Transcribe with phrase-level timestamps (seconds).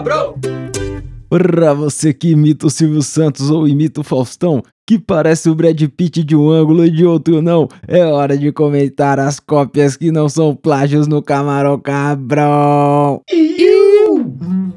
[0.00, 0.34] cabrão!
[1.28, 5.80] Pra você que imita o Silvio Santos ou imita o Faustão, que parece o Brad
[5.96, 10.10] Pitt de um ângulo e de outro não, é hora de comentar as cópias que
[10.10, 13.20] não são plágios no Camarão Cabrão.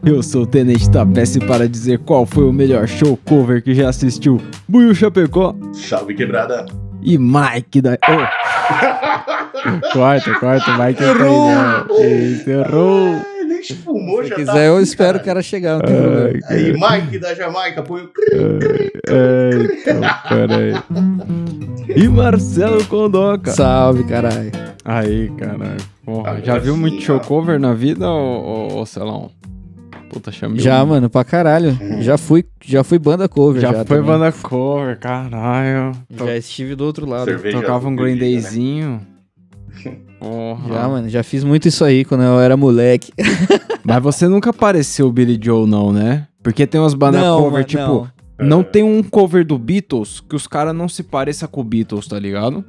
[0.05, 3.90] Eu sou o Tenente Tapece para dizer qual foi o melhor show cover que já
[3.90, 4.40] assistiu.
[4.67, 6.66] Buiu Chapecó Salve quebrada!
[7.02, 7.98] e Mike da...
[8.08, 9.91] Oh.
[9.91, 11.49] corta, corta, Mike Errou!
[11.49, 12.59] Errou!
[12.59, 13.33] Errou!
[13.72, 15.73] Fumou, Se já quiser, tá eu espero o cara chegar.
[15.77, 16.40] Não tem problema.
[16.49, 18.12] Ai, Aí, Mike da Jamaica, põe o.
[20.30, 20.73] Peraí.
[21.95, 23.52] E Marcelo Condoca.
[23.52, 24.52] Salve, caralho.
[24.84, 25.77] Aí, caralho.
[26.05, 29.31] Porra, já viu sim, muito show cover na vida, ô, ô, ô Celão?
[30.09, 30.59] Puta, chamei.
[30.59, 31.77] Já, mano, pra caralho.
[32.02, 33.61] Já fui, já fui banda cover.
[33.61, 34.03] Já, Já, foi também.
[34.03, 35.91] banda cover, caralho.
[36.11, 37.25] Já estive do outro lado.
[37.25, 39.00] Cerveja Tocava um Green bebida, né?
[40.23, 40.73] Porra.
[40.73, 43.11] Já, mano, já fiz muito isso aí quando eu era moleque.
[43.83, 46.27] Mas você nunca apareceu o Billy Joe, não, né?
[46.41, 47.81] Porque tem umas bandas Não, cover, mano, tipo...
[47.81, 48.47] não.
[48.47, 48.63] Não.
[48.63, 52.17] tem um cover do Beatles que os caras não se pareçam com o Beatles, tá
[52.17, 52.63] ligado?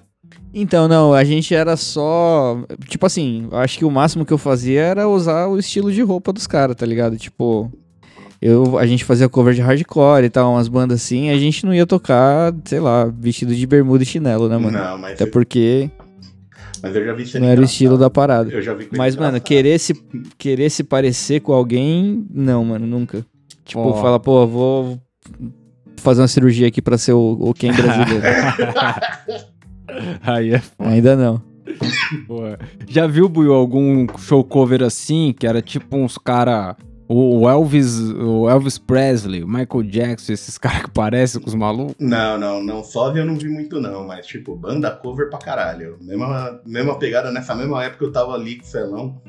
[0.52, 2.58] Então, não, a gente era só.
[2.88, 6.02] Tipo assim, eu acho que o máximo que eu fazia era usar o estilo de
[6.02, 7.16] roupa dos caras, tá ligado?
[7.16, 7.72] Tipo.
[8.42, 11.72] Eu, a gente fazia cover de hardcore e tal, umas bandas assim, a gente não
[11.72, 14.76] ia tocar, sei lá, vestido de bermuda e chinelo, né, mano?
[14.76, 15.90] Não, mas, Até porque
[16.84, 18.50] mas eu já vi ser não era o estilo da parada.
[18.50, 19.94] Eu já vi Mas, mano, querer se,
[20.36, 23.24] querer se parecer com alguém, não, mano, nunca.
[23.64, 24.02] Tipo, Ó.
[24.02, 25.00] fala, pô, vou
[25.96, 28.22] fazer uma cirurgia aqui pra ser o, o Ken brasileiro.
[30.20, 31.40] Aí é Ainda não.
[32.26, 32.58] Boa.
[32.86, 36.76] Já viu, Buiu, algum show cover assim, que era tipo uns cara...
[37.06, 41.94] O Elvis, o Elvis Presley, o Michael Jackson, esses caras que parecem com os malucos?
[41.98, 42.82] Não, não, não.
[42.82, 44.06] Só eu não vi muito, não.
[44.06, 45.96] Mas, tipo, banda cover pra caralho.
[46.00, 49.20] Mesma, mesma pegada, nessa mesma época eu tava ali com o Celão.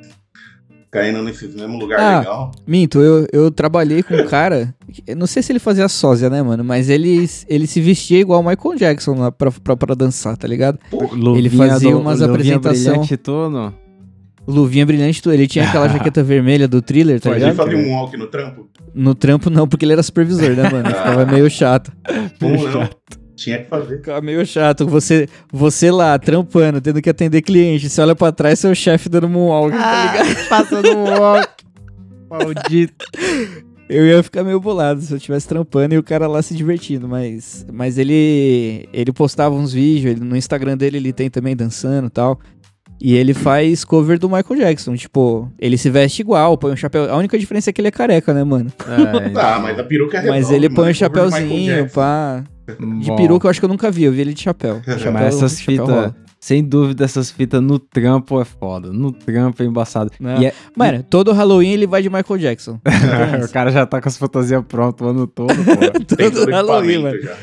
[0.89, 2.19] Caindo nesse mesmo lugar Ah.
[2.19, 2.51] legal.
[2.65, 4.73] Minto, eu, eu trabalhei com um cara.
[5.05, 6.63] Eu não sei se ele fazia sósia, né, mano?
[6.63, 10.47] Mas ele, ele se vestia igual o Michael Jackson lá pra, pra, pra dançar, tá
[10.47, 10.79] ligado?
[11.35, 12.57] Ele fazia umas luvinha
[14.47, 17.49] Luvinha brilhante, ele tinha aquela jaqueta vermelha do thriller, tá Mas ligado?
[17.49, 18.69] ele fazia um walk no trampo?
[18.93, 20.87] No trampo não, porque ele era supervisor, né, mano?
[20.87, 21.91] Ficava meio chato.
[22.39, 22.89] Como não?
[23.35, 23.97] Tinha que fazer.
[23.97, 24.85] Ficava meio chato.
[24.87, 27.89] Você, você lá, trampando, tendo que atender cliente.
[27.89, 30.47] Você olha pra trás, seu chefe dando moonwalk, tá ligado?
[30.47, 31.49] Passando um walk.
[32.29, 33.05] Maldito.
[33.87, 37.07] Eu ia ficar meio bolado se eu estivesse trampando e o cara lá se divertindo,
[37.07, 42.07] mas, mas ele ele postava uns vídeos, ele, no Instagram dele ele tem também dançando
[42.07, 42.39] e tal.
[42.99, 47.11] E ele faz cover do Michael Jackson, tipo, ele se veste igual, põe um chapéu.
[47.11, 48.71] A única diferença é que ele é careca, né, mano?
[48.87, 50.91] É, Ah, mas a peruca é Mas redonda, ele põe mano.
[50.91, 52.43] um chapéuzinho, pá.
[52.99, 53.15] De bom.
[53.15, 54.81] peruca eu acho que eu nunca vi, eu vi ele de chapéu.
[54.83, 58.91] chapéu Mas essas chapéu fitas, sem dúvida, essas fitas no trampo é foda.
[58.91, 60.09] No trampo é embaçado.
[60.19, 60.41] Não.
[60.41, 62.79] E é- Mano, todo Halloween ele vai de Michael Jackson.
[63.45, 66.15] o cara já tá com as fantasias prontas o ano todo, pô.
[66.15, 67.21] Todo todo Halloween, mano.
[67.21, 67.35] já.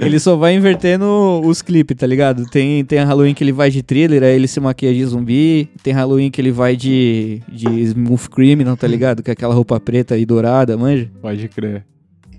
[0.00, 2.46] Ele só vai invertendo os clipes, tá ligado?
[2.46, 5.68] Tem, tem a Halloween que ele vai de thriller, aí ele se maquia de zumbi.
[5.82, 9.22] Tem Halloween que ele vai de, de Smooth Criminal, tá ligado?
[9.22, 11.10] Com aquela roupa preta e dourada, manja?
[11.20, 11.84] Pode crer.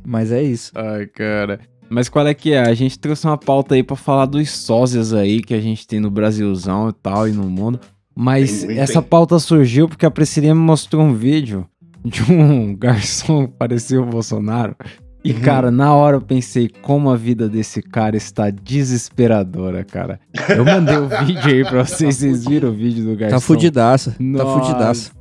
[0.06, 0.72] Mas é isso.
[0.74, 1.60] Ai, cara.
[1.90, 2.60] Mas qual é que é?
[2.60, 6.00] A gente trouxe uma pauta aí pra falar dos sósias aí que a gente tem
[6.00, 7.80] no Brasilzão e tal e no mundo.
[8.16, 11.66] Mas Tem essa pauta surgiu porque a Priscilinha me mostrou um vídeo
[12.06, 14.76] de um garçom que parecia o Bolsonaro.
[15.24, 15.40] E, Uhum.
[15.42, 20.20] cara, na hora eu pensei como a vida desse cara está desesperadora, cara.
[20.48, 23.36] Eu mandei o vídeo aí pra vocês, vocês viram o vídeo do garçom?
[23.36, 24.12] Tá fudidaça.
[24.12, 24.60] Tá Nossa.
[24.66, 25.12] fudidaça.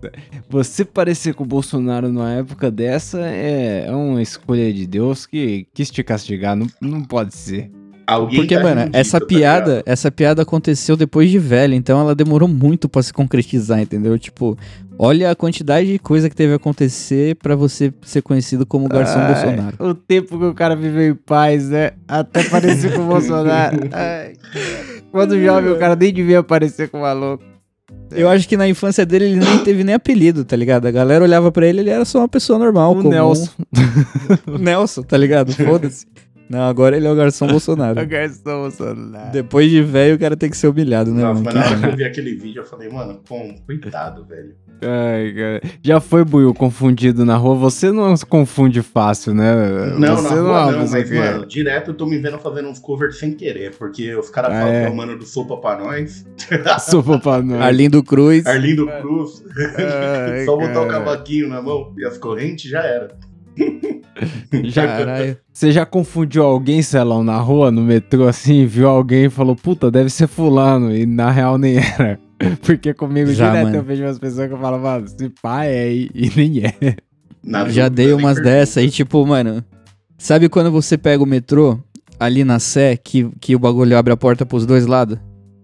[0.49, 5.67] Você parecer com o Bolsonaro numa época dessa é, é uma escolha de Deus que
[5.75, 6.55] quis te castigar.
[6.57, 7.71] Não, não pode ser.
[8.07, 12.01] Alguém Porque, tá mano, rindo essa tá piada, essa piada aconteceu depois de velho, então
[12.01, 14.19] ela demorou muito pra se concretizar, entendeu?
[14.19, 14.57] Tipo,
[14.99, 19.19] olha a quantidade de coisa que teve a acontecer pra você ser conhecido como garçom
[19.19, 19.77] Ai, Bolsonaro.
[19.79, 21.93] O tempo que o cara viveu em paz, né?
[22.07, 23.79] Até parecer com o Bolsonaro.
[23.93, 24.33] Ai,
[25.11, 27.45] quando jovem, o cara nem devia parecer com o maluco.
[28.11, 30.87] Eu acho que na infância dele ele nem teve nem apelido, tá ligado?
[30.87, 33.11] A galera olhava pra ele, ele era só uma pessoa normal, O comum.
[33.11, 33.51] Nelson.
[34.59, 35.53] Nelson, tá ligado?
[35.53, 36.07] Foda-se.
[36.49, 38.01] Não, agora ele é o garçom Bolsonaro.
[38.01, 39.31] O garçom Bolsonaro.
[39.33, 41.45] Depois de velho, o cara tem que ser humilhado, né, Nossa, mano?
[41.45, 43.55] mas na hora que eu vi aquele vídeo, eu falei, mano, como?
[43.67, 44.55] Coitado, velho.
[44.81, 45.61] Ai, cara.
[45.83, 47.57] Já foi, Buiu, confundido na rua?
[47.57, 49.53] Você não se confunde fácil, né?
[49.99, 52.69] Não, Você na rua não, pessoa mas, que- mano, direto eu tô me vendo fazendo
[52.69, 54.81] uns covers sem querer, porque os caras Ah, falam é?
[54.83, 56.25] que é o mano do Sopa pra nós,
[56.81, 57.61] Sopa pra nós.
[57.61, 58.47] Arlindo Cruz.
[58.47, 59.43] Arlindo Cruz,
[59.77, 63.17] Ai, só botar o cavaquinho na mão e as correntes já era.
[64.65, 65.37] Já, Caralho.
[65.53, 69.91] você já confundiu alguém, Celão, na rua, no metrô, assim, viu alguém e falou, puta,
[69.91, 72.19] deve ser fulano, e na real nem era.
[72.63, 73.77] Porque comigo Já, direto mano.
[73.77, 76.97] eu vejo umas pessoas que eu falo, mano, esse pai é, e, e nem é.
[77.45, 78.43] Na Já dei umas pergunta.
[78.43, 79.65] dessa e tipo, mano.
[80.17, 81.79] Sabe quando você pega o metrô
[82.19, 85.17] ali na Sé, que, que o bagulho abre a porta pros dois lados?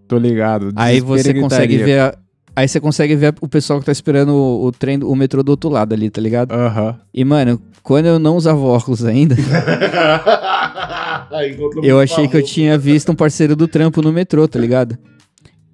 [0.07, 0.71] Tô ligado.
[0.77, 1.99] Aí você consegue ver.
[2.01, 2.15] a-
[2.55, 5.51] aí você consegue ver o pessoal que tá esperando o, o trem, o metrô do
[5.51, 6.53] outro lado ali, tá ligado?
[6.53, 6.97] Aham.
[7.13, 9.37] E, mano, quando eu não usava óculos ainda,
[11.83, 14.97] eu achei que eu tinha visto um parceiro do trampo no metrô, tá ligado?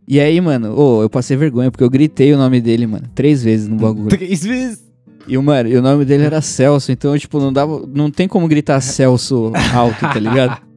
[0.08, 3.44] E aí, mano, ô, eu passei vergonha, porque eu gritei o nome dele, mano, três
[3.44, 4.08] vezes no bagulho.
[4.08, 4.90] Três vezes.
[5.28, 7.86] E, o mano, e o nome dele era Celso, então, tipo, não dava.
[7.86, 10.60] Não tem como gritar Celso alto, tá ligado?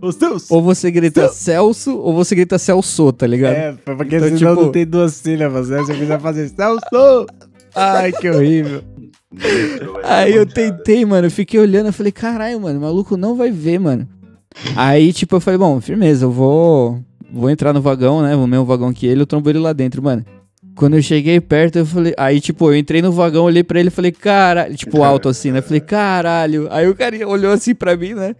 [0.00, 0.50] Os teus.
[0.50, 3.52] Ou você grita Celso, ou você grita Celso, tá ligado?
[3.54, 5.78] É, porque Então, senão tipo- não tem duas sílabas, né?
[5.78, 7.26] Você precisa fazer Celso!
[7.74, 8.82] Ai, que horrível.
[10.04, 13.50] Aí eu tentei, mano, eu fiquei olhando, eu falei, caralho, mano, o maluco não vai
[13.50, 14.08] ver, mano.
[14.76, 17.00] Aí, tipo, eu falei, bom, firmeza, eu vou.
[17.32, 18.36] Vou entrar no vagão, né?
[18.36, 20.24] O mesmo vagão que ele, eu trombo ele lá dentro, mano.
[20.76, 22.14] Quando eu cheguei perto, eu falei.
[22.16, 24.76] Aí, tipo, eu entrei no vagão, olhei pra ele e falei, caralho.
[24.76, 25.60] Tipo, alto assim, né?
[25.60, 26.68] Falei, caralho.
[26.70, 28.36] Aí o cara olhou assim pra mim, né?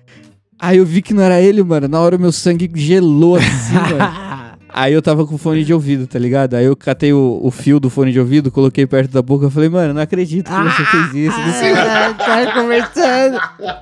[0.65, 1.87] Aí eu vi que não era ele, mano.
[1.87, 4.35] Na hora o meu sangue gelou assim, mano.
[4.77, 6.55] Aí eu tava com fone de ouvido, tá ligado?
[6.55, 9.45] Aí eu catei o, o fio do fone de ouvido, coloquei perto da boca.
[9.45, 11.39] Eu falei, mano, não acredito que você fez isso.
[11.39, 11.83] Não sei o quê.
[12.25, 13.39] tá conversando.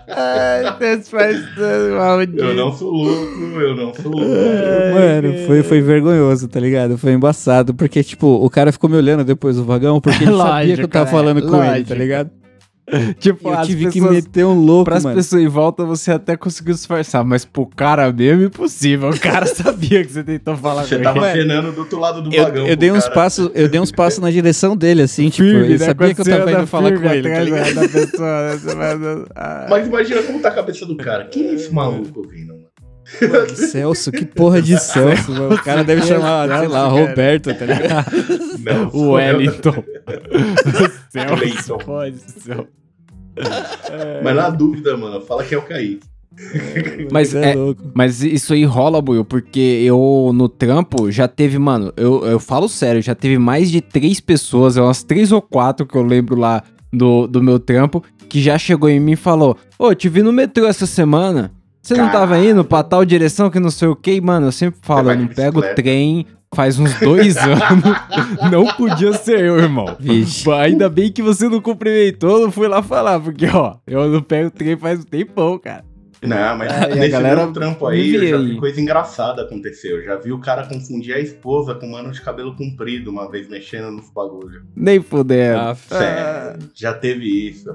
[0.08, 2.42] Ai, tá disfarçando, maldito.
[2.42, 4.28] Eu não sou louco, eu não sou louco.
[4.92, 6.98] Mano, foi, foi vergonhoso, tá ligado?
[6.98, 7.72] Foi embaçado.
[7.72, 10.88] Porque, tipo, o cara ficou me olhando depois do vagão porque ele sabia que eu
[10.88, 11.88] Lógico, tava é, falando com ele, lógico.
[11.88, 12.41] tá ligado?
[13.20, 15.16] Tipo, eu as tive que pessoas- meter um louco, Pras mano.
[15.16, 19.10] pessoas em volta você até conseguiu disfarçar, mas pro cara mesmo, impossível.
[19.10, 21.38] O cara sabia que você tentou falar Você com tava ele.
[21.46, 22.66] Mano, penando do outro lado do Eu, vagão.
[22.66, 23.14] eu dei uns cara.
[23.14, 25.86] passos, eu dei uns passos na direção dele, assim, tipo, Firme, ele né?
[25.86, 28.56] sabia Quando que eu você tava indo falar firme com ele, tá pessoa, né?
[28.58, 29.66] Você andando- ah.
[29.70, 31.24] Mas imagina como tá a cabeça do cara.
[31.26, 32.52] Quem é esse maluco ouvindo,
[33.20, 33.56] mano?
[33.56, 35.54] Celso, que porra de Celso, mano.
[35.54, 37.06] O cara deve chamar, sei lá, Celso.
[37.06, 38.12] Roberto, tá ligado?
[38.58, 39.12] Não, O.
[39.12, 39.84] Wellington.
[41.10, 41.78] Celso, Wellington.
[41.78, 42.66] pode ser.
[44.22, 46.00] Mas na dúvida, mano, fala que é o Kaique.
[47.10, 47.82] Mas é, louco.
[47.94, 52.68] Mas isso aí rola, Buiu, porque eu no trampo já teve, mano, eu, eu falo
[52.68, 56.62] sério, já teve mais de três pessoas, umas três ou quatro que eu lembro lá
[56.92, 60.32] do, do meu trampo, que já chegou em mim e falou: Ô, te vi no
[60.32, 61.52] metrô essa semana.
[61.82, 64.46] Você não tava indo pra tal direção que não sei o que, mano.
[64.46, 68.50] Eu sempre falo, eu não pego trem faz uns dois anos.
[68.50, 69.96] não podia ser eu, irmão.
[69.98, 70.48] Vixe.
[70.52, 74.22] Ainda bem que você não cumprimentou, eu não fui lá falar, porque, ó, eu não
[74.22, 75.84] pego trem faz um tempão, cara.
[76.22, 79.42] Não, mas Ah, e a nesse galera mesmo trampo aí, eu já vi coisa engraçada
[79.42, 79.90] acontecer.
[79.90, 83.28] Eu já vi o cara confundir a esposa com um mano de cabelo comprido uma
[83.28, 84.62] vez mexendo nos bagulho.
[84.76, 85.58] Nem fudendo.
[85.58, 87.68] Ah, Sério, já teve isso.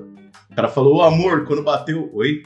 [0.50, 2.09] O cara falou, ô amor, quando bateu.
[2.13, 2.44] Oi?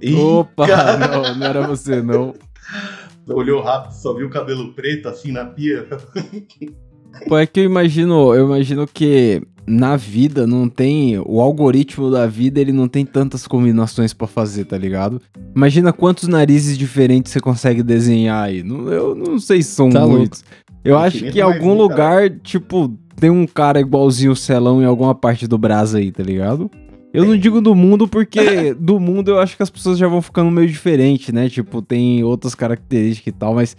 [0.00, 2.34] Ih, Opa, cara, não, não era você, não.
[3.28, 5.86] olhou rápido, só viu o cabelo preto assim na pia.
[7.28, 11.18] Pô, é que eu imagino, eu imagino que na vida não tem.
[11.18, 15.20] O algoritmo da vida ele não tem tantas combinações pra fazer, tá ligado?
[15.54, 18.62] Imagina quantos narizes diferentes você consegue desenhar aí.
[18.62, 20.44] Não- Eu não sei se são Tá muitos.
[20.84, 24.86] Eu acho que em algum um, lugar, tipo, tem um cara igualzinho o Celão em
[24.86, 26.70] alguma parte do Brasa aí, tá ligado?
[27.12, 30.22] Eu não digo do mundo porque do mundo eu acho que as pessoas já vão
[30.22, 31.48] ficando meio diferente, né?
[31.48, 33.76] Tipo, tem outras características e tal, mas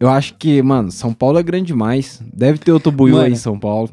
[0.00, 2.20] eu acho que, mano, São Paulo é grande demais.
[2.32, 3.26] Deve ter outro buiu Mano.
[3.26, 3.88] aí em São Paulo.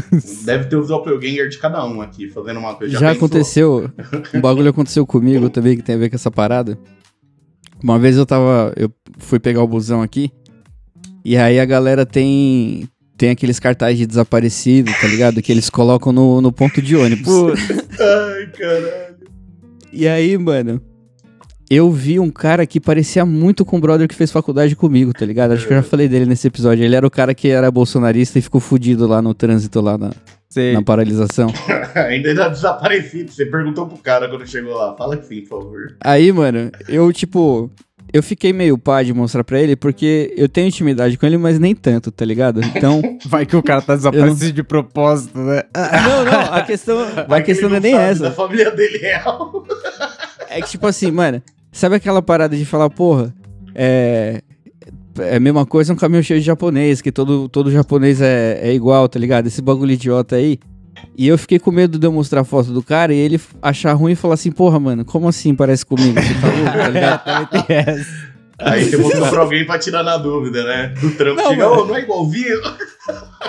[0.44, 2.92] Deve ter os doppelganger de cada um aqui, fazendo uma coisa.
[2.92, 3.16] Já, pensou?
[3.16, 3.90] aconteceu.
[4.34, 6.78] Um bagulho aconteceu comigo também que tem a ver com essa parada.
[7.82, 8.72] Uma vez eu tava.
[8.76, 10.30] Eu fui pegar o busão aqui.
[11.24, 12.88] E aí a galera tem.
[13.24, 15.40] Tem aqueles cartazes de desaparecido, tá ligado?
[15.40, 17.58] Que eles colocam no, no ponto de ônibus.
[17.98, 19.16] Ai, caralho.
[19.90, 20.78] E aí, mano.
[21.70, 25.24] Eu vi um cara que parecia muito com o brother que fez faculdade comigo, tá
[25.24, 25.52] ligado?
[25.52, 26.84] Acho que eu já falei dele nesse episódio.
[26.84, 30.10] Ele era o cara que era bolsonarista e ficou fudido lá no trânsito, lá na,
[30.74, 31.50] na paralisação.
[31.96, 33.32] Ainda era desaparecido.
[33.32, 34.94] Você perguntou pro cara quando chegou lá.
[34.98, 35.96] Fala que sim, por favor.
[36.04, 37.70] Aí, mano, eu, tipo,
[38.14, 41.58] eu fiquei meio pá de mostrar pra ele, porque eu tenho intimidade com ele, mas
[41.58, 42.60] nem tanto, tá ligado?
[42.62, 43.02] Então.
[43.26, 45.64] Vai que o cara tá desaparecido de propósito, né?
[45.74, 46.96] não, não, a questão,
[47.28, 48.22] a questão não é nem sabe essa.
[48.22, 49.66] Da família dele real.
[50.46, 51.42] É que, tipo assim, mano,
[51.72, 53.34] sabe aquela parada de falar, porra,
[53.74, 54.40] é.
[55.18, 58.72] É a mesma coisa um caminhão cheio de japonês, que todo, todo japonês é, é
[58.72, 59.48] igual, tá ligado?
[59.48, 60.60] Esse bagulho idiota aí.
[61.16, 63.92] E eu fiquei com medo de eu mostrar a foto do cara e ele achar
[63.92, 66.20] ruim e falar assim, porra, mano, como assim parece comigo?
[66.20, 68.06] Você tá louco, tá ligado?
[68.58, 70.94] Aí você mostrou pra alguém pra tirar na dúvida, né?
[71.00, 71.42] Do trampo.
[71.42, 72.60] Não, Chega, não é igualzinho?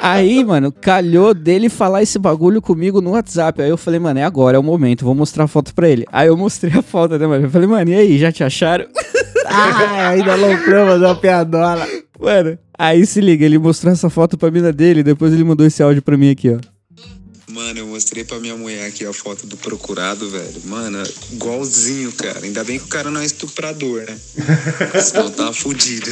[0.02, 3.62] Aí, mano, calhou dele falar esse bagulho comigo no WhatsApp.
[3.62, 6.06] Aí eu falei, mano, é agora, é o momento, vou mostrar a foto pra ele.
[6.12, 7.46] Aí eu mostrei a foto, né, mano?
[7.46, 8.86] Eu falei, mano, e aí, já te acharam?
[9.46, 11.88] Ah, ainda loucão, mandou uma piadola.
[12.20, 15.84] Mano, aí se liga, ele mostrou essa foto pra mina dele, depois ele mandou esse
[15.84, 16.75] áudio pra mim aqui, ó.
[17.56, 20.62] Mano, eu mostrei pra minha mulher aqui a foto do procurado, velho.
[20.66, 22.42] Mano, igualzinho, cara.
[22.44, 24.18] Ainda bem que o cara não é estuprador, né?
[25.02, 26.12] Senão tá fudido.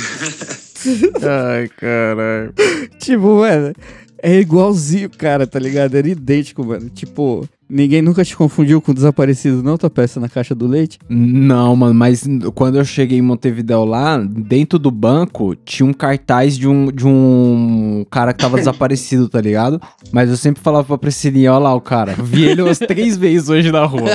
[1.21, 2.53] Ai, caralho.
[2.97, 3.73] Tipo, mano,
[4.19, 5.95] é igualzinho, cara, tá ligado?
[5.95, 6.89] Era idêntico, mano.
[6.89, 10.99] Tipo, ninguém nunca te confundiu com desaparecido, não, tua peça na caixa do leite?
[11.09, 16.57] Não, mano, mas quando eu cheguei em Montevideo lá, dentro do banco tinha um cartaz
[16.57, 19.81] de um, de um cara que tava desaparecido, tá ligado?
[20.11, 22.13] Mas eu sempre falava pra Priscilinha, ó lá o cara.
[22.17, 24.09] Vi ele umas três vezes hoje na rua.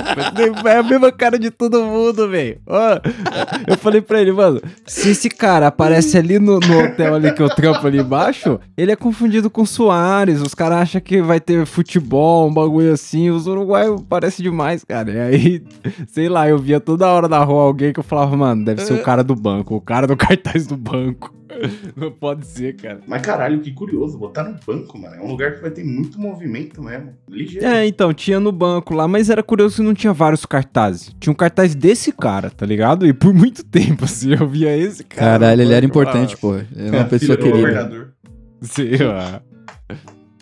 [0.65, 2.61] É a mesma cara de todo mundo, velho.
[3.67, 7.43] Eu falei pra ele, mano, se esse cara aparece ali no, no hotel ali que
[7.43, 10.41] eu trampo ali embaixo, ele é confundido com Soares.
[10.41, 13.31] Os caras acham que vai ter futebol, um bagulho assim.
[13.31, 15.11] Os uruguaios parecem demais, cara.
[15.11, 15.63] E aí,
[16.07, 18.95] sei lá, eu via toda hora na rua alguém que eu falava, mano, deve ser
[18.95, 21.35] o cara do banco, o cara do cartaz do banco.
[21.97, 23.01] Não pode ser, cara.
[23.07, 24.19] Mas caralho, que curioso.
[24.19, 25.17] Botar no banco, mano.
[25.17, 27.15] É um lugar que vai ter muito movimento mesmo.
[27.29, 27.67] Ligeiro.
[27.67, 31.15] É, então, tinha no banco lá, mas era curioso que não tinha vários cartazes.
[31.19, 33.07] Tinha um cartaz desse cara, tá ligado?
[33.07, 35.39] E por muito tempo, assim, eu via esse cara.
[35.39, 36.57] Caralho, ele era importante, ah, pô.
[36.57, 37.57] Ele era uma pessoa querida.
[37.57, 38.13] governador.
[38.61, 39.43] Sei lá.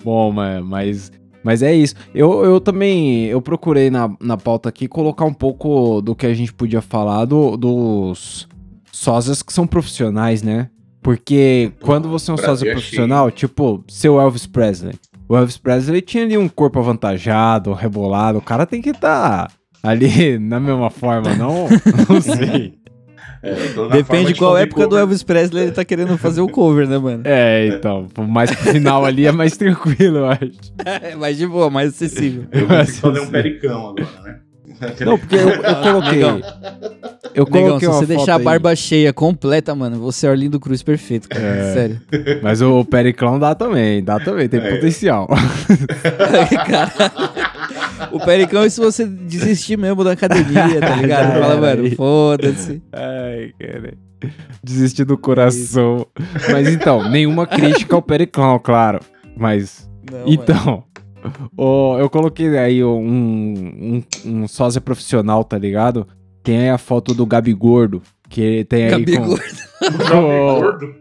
[0.02, 1.12] Bom, mas,
[1.46, 1.94] mas, é isso.
[2.12, 6.34] Eu, eu também, eu procurei na, na pauta aqui colocar um pouco do que a
[6.34, 8.48] gente podia falar do, dos
[8.90, 10.68] sósias que são profissionais, né?
[11.00, 14.94] Porque quando você é um sósia é profissional, tipo, seu Elvis Presley.
[15.28, 18.38] O Elvis Presley tinha ali um corpo avantajado, rebolado.
[18.38, 19.48] O cara tem que estar
[19.84, 21.68] ali na mesma forma, não?
[22.10, 22.75] Não sei.
[23.92, 25.00] Depende de qual época do cover.
[25.02, 27.22] Elvis Presley ele tá querendo fazer o cover, né, mano?
[27.24, 30.50] É, então, mais pro final ali é mais tranquilo, eu acho.
[30.84, 32.44] É, mais de boa, mais acessível.
[32.52, 34.36] Eu vou ter que fazer um pericão agora, né?
[35.06, 36.12] Não, porque eu, eu coloquei.
[36.12, 36.40] Negão.
[37.34, 40.30] Eu Negão, coloquei se uma você deixar a aí, barba cheia completa, mano, você é
[40.30, 41.42] Orlindo Cruz perfeito, cara.
[41.44, 41.72] É.
[41.74, 42.00] Sério.
[42.42, 44.70] Mas o Periclão dá também, dá também, tem É.
[44.74, 45.28] potencial.
[46.66, 46.92] Cara,
[48.12, 51.32] o Pericão é se você desistir mesmo da academia, tá ligado?
[51.40, 52.82] Fala, era mano, foda-se.
[52.92, 53.94] Ai, cara.
[54.62, 56.06] Desistir do coração.
[56.50, 59.00] Mas então, nenhuma crítica ao Periclão, claro.
[59.36, 60.84] Mas, Não, então,
[61.56, 66.06] o- eu coloquei aí um, um, um sósia profissional, tá ligado?
[66.42, 69.44] Tem aí a foto do Gabi Gordo, que tem aí Gabi com, Gordo.
[70.08, 70.94] com Gordo.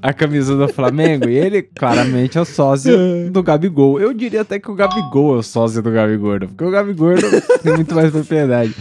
[0.00, 1.28] A camisa do Flamengo.
[1.28, 2.96] e ele, claramente, é o sósia
[3.30, 4.00] do Gabigol.
[4.00, 7.26] Eu diria até que o Gabigol é o sósia do Gabigordo, porque o Gabigordo
[7.62, 8.74] tem muito mais propriedade.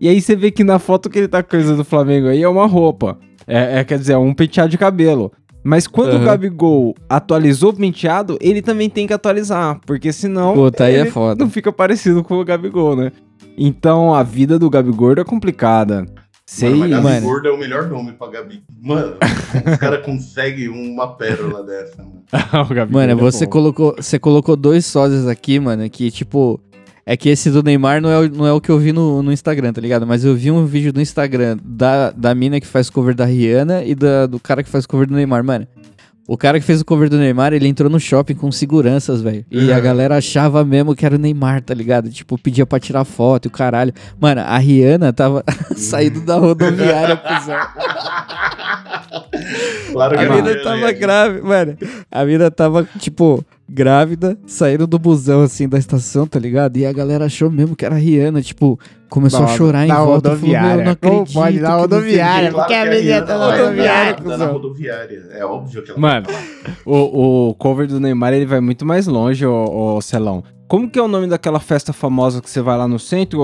[0.00, 2.28] E aí você vê que na foto que ele tá com a camisa do Flamengo
[2.28, 3.18] aí é uma roupa.
[3.46, 5.32] É, é, quer dizer, é um penteado de cabelo.
[5.64, 6.24] Mas quando o Aham.
[6.24, 9.80] Gabigol atualizou o penteado, ele também tem que atualizar.
[9.84, 10.54] Porque senão.
[10.54, 11.42] Puta, aí é foda.
[11.42, 13.10] Não fica parecido com o Gabigol, né?
[13.58, 16.06] Então a vida do Gabigordo é complicada.
[16.48, 17.26] Sei, Mano, mas Gabi mano.
[17.26, 18.62] Gordo é o melhor nome pra Gabi.
[18.80, 19.16] Mano,
[19.72, 22.22] os caras conseguem uma pérola dessa, mano.
[22.70, 23.50] o Gabigol Mano, é você bom.
[23.50, 26.60] colocou, você colocou dois sósias aqui, mano, que tipo.
[27.08, 29.22] É que esse do Neymar não é, o- não é o que eu vi no,
[29.22, 30.04] no Instagram, tá ligado?
[30.04, 33.84] Mas eu vi um vídeo do Instagram da, da mina que faz cover da Rihanna
[33.84, 35.68] e da, do cara que faz cover do Neymar, mano.
[36.28, 39.44] O cara que fez o cover do Neymar, ele entrou no shopping com seguranças, velho.
[39.50, 39.82] E a Uhum.
[39.82, 42.10] galera achava mesmo que era o Neymar, tá ligado?
[42.10, 43.92] Tipo, pedia pra tirar foto e o caralho.
[44.20, 45.44] Mano, a Rihanna tava
[45.76, 47.56] saindo da rodoviária, cuzão.
[49.92, 51.78] Claro que A não mina é, tava grávida, mano.
[52.10, 56.76] A mina tava, tipo, grávida, saindo do busão, assim, da estação, tá ligado?
[56.76, 60.02] E a galera achou mesmo que era a Rihanna, tipo, começou a chorar em na
[60.04, 60.30] volta.
[60.30, 60.84] Falou, rodoviária.
[60.84, 61.34] não Como acredito.
[61.34, 62.52] pode na não o quê." rodoviária?
[62.52, 65.26] Porque a que menina tá na rodoviária, na rodoviária.
[65.32, 66.26] É óbvio que ela Mano,
[66.84, 70.42] o, o cover do Neymar ele vai muito mais longe, ô, ô Celão.
[70.68, 73.38] Como que é o nome daquela festa famosa que você vai lá no centro,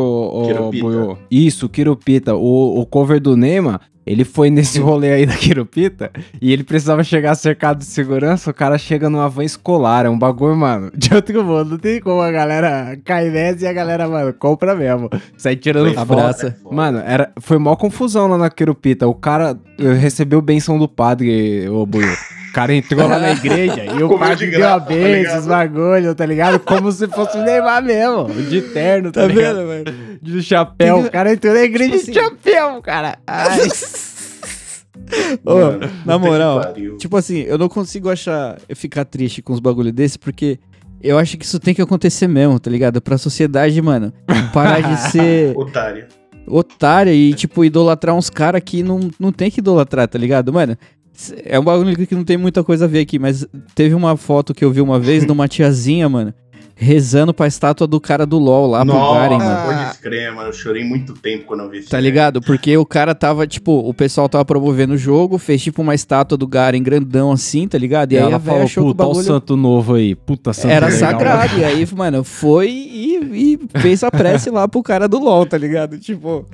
[0.45, 0.85] Quirupita.
[0.85, 1.19] Buiú?
[1.31, 2.35] Isso, Quirupita.
[2.35, 7.05] O, o cover do Neymar, ele foi nesse rolê aí da Quirupita e ele precisava
[7.05, 8.51] chegar cercado de segurança.
[8.51, 10.07] O cara chega numa van escolar.
[10.07, 11.71] É um bagulho, mano, de outro mundo.
[11.71, 15.09] Não tem como a galera cair nessa e a galera, mano, compra mesmo.
[15.37, 16.57] Sai tirando Abraça.
[16.71, 19.07] Mano, era, foi mó confusão lá na Querupita.
[19.07, 22.13] O cara eh, recebeu benção do padre, ô Buiu.
[22.53, 25.41] O cara entrou lá na igreja e o padre de deu a tá benção, ligado?
[25.41, 26.61] os bagulho, tá ligado?
[26.61, 28.27] Como se fosse o Neymar mesmo.
[28.29, 29.85] De terno, tá, Tá vendo, velho?
[30.21, 30.99] De chapéu.
[31.01, 33.17] O cara entrou na igreja Tipo de assim- chapéu, cara.
[33.27, 33.59] Ai.
[35.45, 36.61] Ô, Mano, na moral.
[36.99, 40.59] Tipo assim, eu não consigo achar, ficar triste com os bagulho desse, porque
[41.03, 43.01] eu acho que isso tem que acontecer mesmo, tá ligado?
[43.01, 44.13] Pra sociedade, mano,
[44.53, 46.07] parar de ser Otária.
[46.47, 50.53] otária e, tipo, idolatrar uns caras que não, não tem que idolatrar, tá ligado?
[50.53, 50.77] Mano,
[51.45, 54.55] é um bagulho que não tem muita coisa a ver aqui, mas teve uma foto
[54.55, 56.33] que eu vi uma vez de uma tiazinha, mano,
[56.75, 59.51] rezando pra estátua do cara do LoL lá pro Garen, mano.
[59.51, 60.49] Nossa, pode escrever, mano.
[60.49, 61.91] Eu chorei muito tempo quando eu vi isso.
[61.91, 62.41] Tá ligado?
[62.41, 66.37] Porque o cara tava, tipo, o pessoal tava promovendo o jogo, fez tipo uma estátua
[66.37, 68.13] do Garen grandão assim, tá ligado?
[68.13, 69.95] E, E, aí ela a falou, achou que o puta, olha o bagulho santo novo
[69.95, 70.15] aí.
[70.15, 71.11] Puta santo era legal.
[71.11, 71.59] sagrado.
[71.59, 75.57] E aí, mano, foi e, e fez a prece lá pro cara do LoL, tá
[75.59, 75.99] ligado?
[75.99, 76.47] Tipo,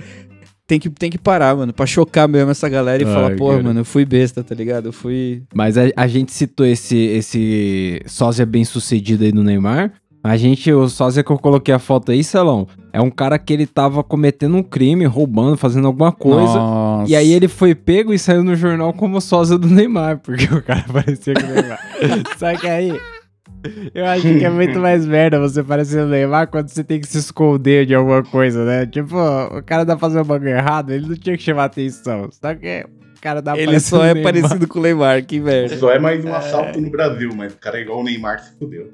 [0.69, 3.49] tem que, tem que parar, mano, pra chocar mesmo essa galera e Ai, falar, pô,
[3.49, 3.63] cara.
[3.63, 4.87] mano, eu fui besta, tá ligado?
[4.87, 5.43] Eu fui.
[5.55, 9.95] Mas a, a gente citou esse, esse sósia bem sucedido aí do Neymar.
[10.23, 13.51] A gente, o sósia que eu coloquei a foto aí, Celão, é um cara que
[13.51, 16.55] ele tava cometendo um crime, roubando, fazendo alguma coisa.
[16.55, 17.11] Nossa.
[17.11, 20.61] E aí ele foi pego e saiu no jornal como sósia do Neymar, porque o
[20.63, 21.79] cara parecia com o Neymar.
[22.37, 23.01] Só que aí,
[23.95, 27.07] eu acho que é muito mais merda você parecer o Neymar quando você tem que
[27.07, 28.87] se esconder de alguma coisa, né?
[28.87, 32.29] Tipo, o cara tá fazendo um bagulho errado, ele não tinha que chamar atenção.
[32.31, 32.87] Só que
[33.17, 35.77] o cara dá Ele só é parecido com o Neymar, que merda.
[35.77, 38.57] Só é mais um assalto no Brasil, mas o cara é igual o Neymar se
[38.57, 38.91] fudeu.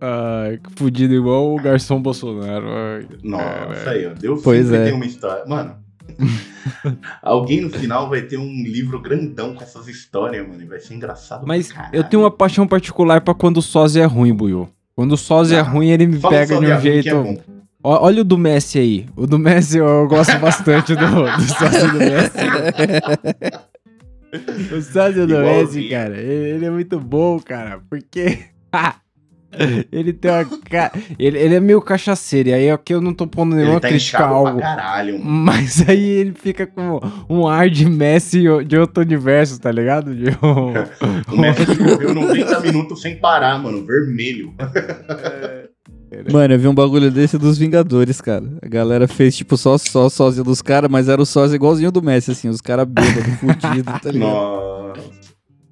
[0.00, 2.66] Ai, que fudido igual o garçom Bolsonaro.
[2.68, 4.14] Ai, Nossa, aí, ó.
[4.14, 4.84] Deus Pois sempre é.
[4.84, 5.44] tem uma história.
[5.46, 5.76] Mano,
[7.22, 10.62] alguém no final vai ter um livro grandão com essas histórias, mano.
[10.62, 11.46] E vai ser engraçado.
[11.46, 14.68] Mas eu tenho uma paixão particular pra quando o sósia é ruim, Buiu.
[14.94, 17.02] Quando o sósia é Ah, ruim, ele me pega de um jeito.
[17.04, 17.36] que é bom.
[17.84, 19.06] Ó- Olha o do Messi aí.
[19.14, 22.36] O do Messi eu gosto bastante do, do sósia do Messi.
[24.74, 25.38] o sósia do.
[25.38, 27.80] Messi, cara, ele, ele é muito bom, cara.
[27.88, 28.38] Porque.
[29.92, 30.44] ele tem uma.
[30.44, 30.92] Ca...
[31.18, 32.48] Ele, ele é meio cachaceiro.
[32.50, 34.58] E aí aqui eu não tô pondo nenhuma Ele tá crítica a algo.
[34.58, 35.30] pra caralho, mano.
[35.30, 40.14] Mas aí ele fica com um ar de Messi de outro universo, tá ligado?
[40.14, 40.72] De um-
[41.32, 43.84] O Messi correu 90 minutos sem parar, mano.
[43.86, 44.54] Vermelho.
[46.32, 48.44] Mano, eu vi um bagulho desse dos Vingadores, cara.
[48.62, 52.00] A galera fez, tipo, só, só sósia dos caras, mas era o sósia igualzinho do
[52.00, 54.30] Messi, assim, os caras bêbados, fudidos, tá ligado?
[54.30, 54.75] Nossa.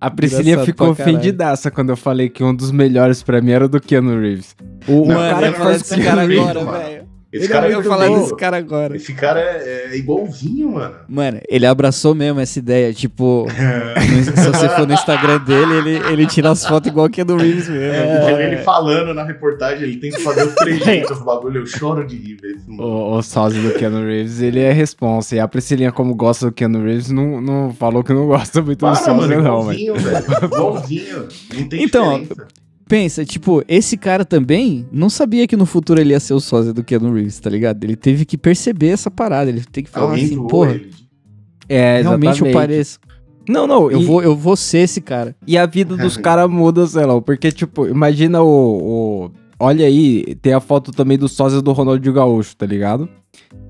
[0.01, 3.65] A Priscilinha Engraçado ficou ofendidaça quando eu falei que um dos melhores pra mim era
[3.65, 4.55] o do Keanu Reeves.
[4.87, 7.13] O, o Não, cara que faz o Keanu cara Reeves, agora, velho.
[7.35, 8.21] Esse Ele cara é é falar bom.
[8.21, 8.97] desse cara agora.
[8.97, 10.95] Esse cara é, é igualzinho, mano.
[11.09, 16.13] Mano, ele abraçou mesmo essa ideia, tipo, no- se você for no Instagram dele, ele,
[16.13, 17.93] ele tira as fotos igual que é do Reeves mesmo.
[17.93, 22.06] É, vê ele falando na reportagem, ele tenta fazer os trejeitos, os bagulho, eu choro
[22.06, 22.61] de rir, velho.
[22.80, 25.35] O, o sósia do Keanu Reeves, ele é responsa.
[25.35, 28.78] E a Priscilinha, como gosta do Keanu Reeves, não, não falou que não gosta muito
[28.78, 29.80] do Para, mano, sósia, não, velho.
[29.80, 30.45] igualzinho, velho.
[30.45, 31.28] Igualzinho.
[31.54, 32.47] Não tem Então, diferença.
[32.86, 36.73] Pensa, tipo, esse cara também não sabia que no futuro ele ia ser o sósia
[36.73, 37.82] do Keanu Reeves, tá ligado?
[37.82, 40.90] Ele teve que perceber essa parada, ele tem que falar Alguém assim, porra, ele.
[41.68, 42.99] É, realmente eu pareço.
[43.49, 45.34] Não, não, Eu, e, vou, eu vou ser esse cara.
[45.47, 48.49] e a vida dos caras muda, sei lá, porque, tipo, imagina o,
[49.26, 53.08] o- Olha aí, tem a foto também do sósia do Ronaldinho Gaúcho, tá ligado?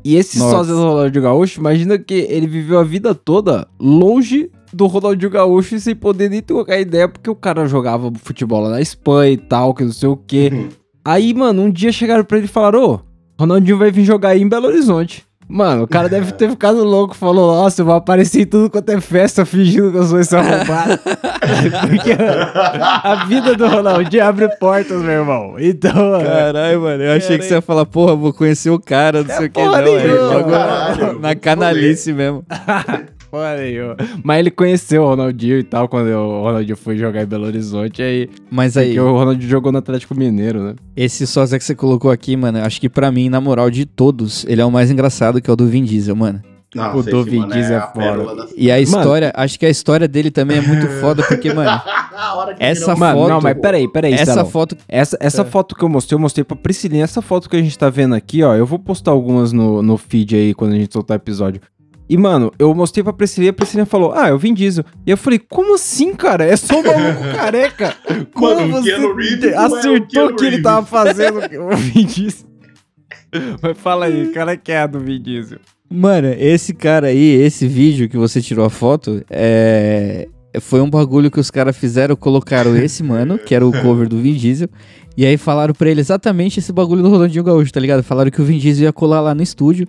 [0.05, 0.51] E esse Nossa.
[0.51, 5.77] sósia do Ronaldinho Gaúcho, imagina que ele viveu a vida toda longe do Ronaldinho Gaúcho
[5.77, 9.73] e sem poder nem trocar ideia, porque o cara jogava futebol na Espanha e tal,
[9.73, 10.69] que não sei o quê.
[11.05, 13.01] Aí, mano, um dia chegaram pra ele e falaram: Ô,
[13.39, 15.25] Ronaldinho vai vir jogar aí em Belo Horizonte.
[15.49, 18.89] Mano, o cara deve ter ficado louco, falou: Nossa, eu vou aparecer em tudo quanto
[18.91, 20.99] é festa fingindo que eu sou esse arrombado.
[21.89, 25.57] Porque a vida do Ronaldinho abre portas, meu irmão.
[25.59, 29.37] Então, Caralho, mano, eu achei que você ia falar, porra, vou conhecer o cara, não
[29.37, 29.77] sei o que, não.
[29.77, 31.21] É, nenhuma, logo caralho.
[31.21, 32.45] na canalice mesmo.
[33.39, 33.95] aí, ó.
[34.23, 38.03] Mas ele conheceu o Ronaldinho e tal, quando o Ronaldinho foi jogar em Belo Horizonte.
[38.03, 40.75] Aí, Mas aí, porque o Ronaldinho jogou no Atlético Mineiro, né?
[40.97, 44.45] esse sósia que você colocou aqui, mano, acho que pra mim, na moral de todos,
[44.49, 46.41] ele é o mais engraçado, que é o do Vin Diesel, mano.
[46.75, 48.35] Nossa, O do Vin mano, Diesel é foda.
[48.35, 51.71] da- E a história, acho que a história dele também é muito foda, porque, mano,
[52.59, 54.77] Essa virou- Mano, foto- não, mas peraí, peraí, essa foto.
[54.89, 55.45] Essa, essa É.
[55.45, 57.05] foto que eu mostrei, eu mostrei pra Priscilinha.
[57.05, 59.97] Essa foto que a gente tá vendo aqui, ó, eu vou postar algumas no, no
[59.97, 61.61] feed aí quando a gente soltar o episódio.
[62.09, 64.85] E, mano, eu mostrei pra Priscilinha, a Priscilinha falou, ah, eu vim Diesel.
[65.07, 66.45] E eu falei, como assim, cara?
[66.45, 67.97] É só um maluco careca.
[68.35, 71.39] Como Mano, o você Reeves é o acertou o que ele tava fazendo
[71.73, 72.47] o Vin Diesel?
[73.63, 75.59] Mas fala aí, cara que é a do Vin Diesel.
[75.91, 80.29] Mano, esse cara aí, esse vídeo que você tirou a foto, é.
[80.61, 84.19] Foi um bagulho que os caras fizeram, colocaram esse mano, que era o cover do
[84.19, 84.69] Vin Diesel,
[85.17, 88.05] e aí falaram pra ele exatamente esse bagulho do Ronaldinho Gaúcho, tá ligado?
[88.05, 89.89] Falaram que o Vin Diesel ia colar lá no estúdio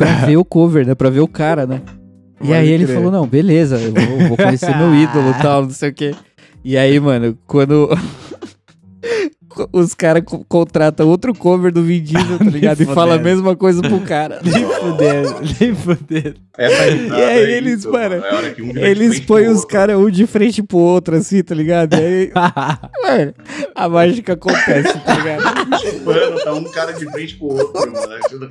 [0.00, 0.94] pra ver o cover, né?
[0.94, 1.82] Pra ver o cara, né?
[2.42, 5.70] E aí ele falou, não, beleza, eu vou, vou conhecer meu ídolo e tal, não
[5.70, 6.14] sei o quê.
[6.64, 7.88] E aí, mano, quando
[9.72, 12.80] os caras co- contratam outro cover do Vin Diesel, tá ligado?
[12.80, 14.40] E fala a mesma coisa pro cara.
[14.44, 16.34] Nem fudendo, nem fudendo.
[16.58, 19.96] Essa risada E aí é eles, isso, mano, É que um Eles põem os caras
[19.96, 21.94] um de frente pro outro, assim, tá ligado?
[21.94, 22.32] E aí,
[23.02, 23.34] mano,
[23.74, 26.04] a mágica acontece, tá ligado?
[26.04, 28.48] Mano, tá um cara de frente pro outro, mano.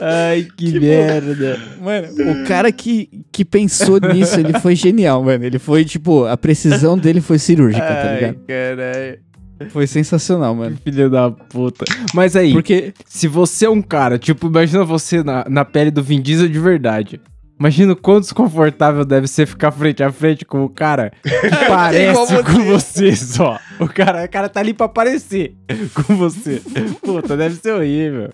[0.00, 1.58] Ai, que Tipo, merda.
[1.80, 2.08] Mano,
[2.42, 5.44] o cara que, que pensou nisso, ele foi genial, mano.
[5.44, 8.36] Ele foi, tipo, a precisão dele foi cirúrgica, tá Ai, ligado?
[8.46, 9.18] caralho.
[9.70, 10.76] Foi sensacional, mano.
[10.82, 11.84] Filho da puta.
[12.14, 16.02] Mas aí, Porque se você é um cara, tipo, imagina você na, na pele do
[16.02, 17.20] Vin Diesel de verdade.
[17.58, 21.30] Imagina o quão desconfortável deve ser ficar frente a frente com o cara que
[21.68, 23.58] parece igual com você só.
[23.78, 25.54] O cara, o cara tá ali pra aparecer
[25.94, 26.60] com você.
[27.02, 28.30] Puta, deve ser horrível.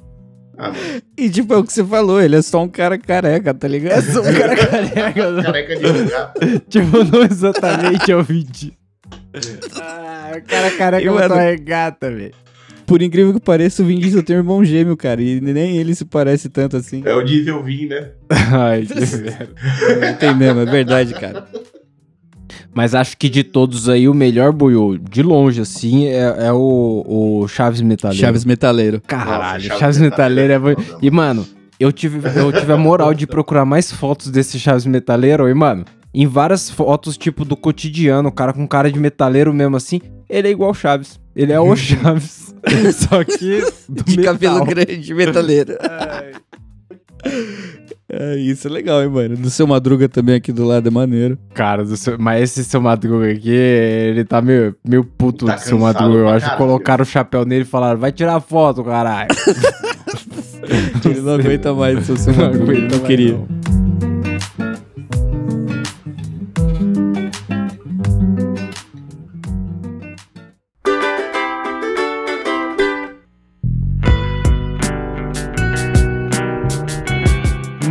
[0.58, 0.72] Ah.
[1.16, 3.98] E tipo, é o que você falou, ele é só um cara careca, tá ligado?
[3.98, 5.42] É só um cara careca.
[5.42, 6.32] Careca de lugar.
[6.68, 8.80] tipo, não exatamente é o Vin Diesel.
[9.32, 9.38] Ah,
[10.38, 12.32] o cara careca E, botou mano, regata, velho.
[12.86, 15.94] Por incrível que pareça, o Vin Diesel tem um irmão gêmeo, cara, e nem ele
[15.94, 17.02] se parece tanto assim.
[17.04, 18.10] É o Diesel Vin, né?
[18.28, 19.48] Ai, que merda.
[20.06, 21.46] Não tem mesmo, é verdade, cara.
[22.74, 27.04] Mas acho que de todos aí, o melhor boiô, de longe, assim, é, é o,
[27.42, 28.20] o Chaves Metaleiro.
[28.20, 29.00] Chaves Metaleiro.
[29.06, 30.74] Caralho, Nossa, Chaves, Metaleiro é bom.
[30.74, 31.46] foda, E, mano,
[31.78, 35.48] eu tive, eu tive a moral de procurar mais fotos desse Chaves Metaleiro.
[35.48, 39.76] E, mano, em várias fotos, tipo, do cotidiano, o cara com cara de metaleiro mesmo
[39.76, 41.18] assim, ele é igual o Chaves.
[41.36, 42.54] Ele é o Chaves.
[42.94, 44.34] Só que do De metal.
[44.34, 45.74] cabelo grande, metaleiro.
[48.12, 49.36] É, isso é legal, hein, mano.
[49.36, 51.38] Do seu Madruga também aqui do lado é maneiro.
[51.54, 55.60] Cara, do seu- mas esse seu Madruga aqui, ele tá meio, meio puto Tá do
[55.60, 56.18] seu Madruga.
[56.18, 59.28] Eu acho que colocaram o chapéu nele e falaram, vai tirar foto, caralho.
[61.04, 63.32] Ele não aguenta mais o seu Não Madruga, ele não queria.
[63.34, 63.59] não.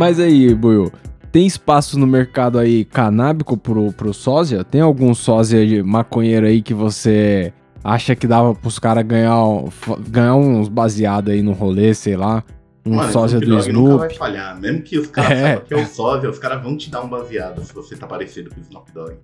[0.00, 0.90] Mas aí, Buiu,
[1.30, 4.64] tem espaço no mercado aí canábico pro, pro sósia?
[4.64, 7.52] Tem algum sósia de maconheiro aí que você
[7.84, 9.68] acha que dava pros caras ganhar, um-
[10.08, 12.42] ganhar uns baseados aí no rolê, sei lá?
[12.86, 14.18] Um Mano, sósia Snoop do Dogg nunca vai Snoop?
[14.18, 14.58] falhar.
[14.58, 15.42] Mesmo que os caras É.
[15.42, 18.06] saibam que é o sósia, os caras vão te dar um baseado se você tá
[18.06, 19.16] parecido com o Snoop Dogg.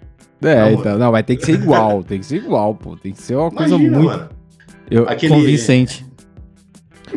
[0.42, 2.94] É, Não, então, não, vai ter que ser igual, tem que ser igual, pô.
[2.98, 4.10] Tem que ser uma coisa Imagina, muito.
[4.10, 4.28] mano.
[4.90, 5.32] Eu- Aquele...
[5.34, 6.04] Convincente.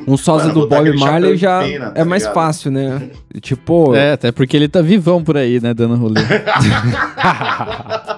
[0.07, 2.33] Um sósia do Bob Marley de já pena, tá é mais ligado?
[2.35, 3.09] fácil, né?
[3.41, 3.95] Tipo.
[3.95, 6.21] É, até porque ele tá vivão por aí, né, dando rolê.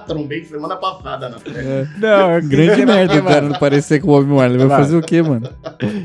[0.06, 1.58] Trombei semana passada na frente.
[1.98, 4.58] não, eu Grande merda o cara não parecer com o Bob Marley.
[4.58, 5.48] Vai fazer o quê, mano?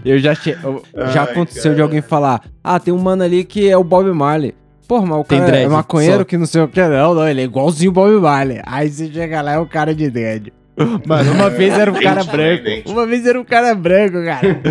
[0.06, 0.56] Eu já, che...
[0.63, 1.84] eu- já Ai, aconteceu de cara.
[1.84, 4.54] alguém falar: Ah, tem um mano ali que é o Bob Marley.
[4.88, 6.24] Porra, mas o Tem cara é maconheiro só.
[6.24, 6.80] que não sei o que.
[6.82, 8.62] Não, não, ele é igualzinho o Bob Marley.
[8.66, 10.54] Aí você chega lá é o cara de dread.
[11.06, 12.63] Mano, uma vez era um cara branco.
[12.86, 14.62] Uma vez era um cara branco, cara.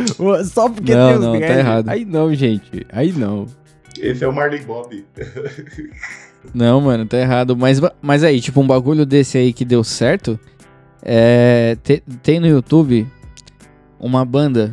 [0.44, 1.88] Só porque Não, tem os não, tá errado.
[1.88, 2.86] Aí não, gente.
[2.92, 3.46] Aí não.
[3.98, 5.04] Esse é o Marley Bob.
[6.54, 7.56] Não, mano, tá errado.
[7.56, 10.38] Mas, mas aí, tipo, um bagulho desse aí que deu certo.
[11.02, 13.06] É, te- tem no YouTube
[13.98, 14.70] uma banda.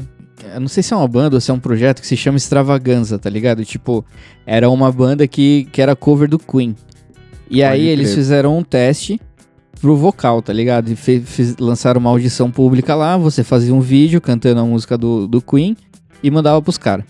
[0.53, 2.37] Eu não sei se é uma banda ou se é um projeto que se chama
[2.37, 3.63] Extravaganza, tá ligado?
[3.65, 4.05] Tipo,
[4.45, 6.75] era uma banda que, que era cover do Queen.
[7.49, 8.15] E aí Pode eles crer.
[8.17, 9.19] fizeram um teste
[9.83, 10.89] pro vocal, tá ligado?
[10.89, 14.97] E fe- fiz- lançaram uma audição pública lá, você fazia um vídeo cantando a música
[14.97, 15.75] do, do Queen
[16.23, 17.03] e mandava pros caras.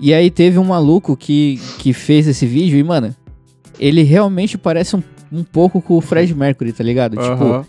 [0.00, 3.14] E aí teve um maluco que, que fez esse vídeo e, mano,
[3.78, 7.12] ele realmente parece um, um pouco com o Fred Mercury, tá ligado?
[7.16, 7.64] Tipo, Aham.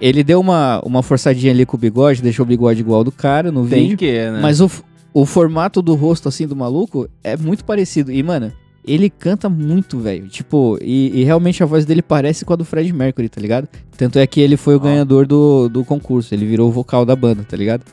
[0.00, 3.50] ele deu uma, uma forçadinha ali com o bigode, deixou o bigode igual do cara
[3.50, 3.98] no Tem vídeo.
[3.98, 4.38] que, né?
[4.40, 4.70] Mas o,
[5.12, 8.12] o formato do rosto, assim, do maluco é muito parecido.
[8.12, 8.52] E, mano,
[8.84, 10.28] ele canta muito, velho.
[10.28, 13.68] Tipo, e, e realmente a voz dele parece com a do Fred Mercury, tá ligado?
[13.96, 14.80] Tanto é que ele foi o Ó.
[14.80, 16.34] ganhador do, do concurso.
[16.34, 17.84] Ele virou o vocal da banda, tá ligado?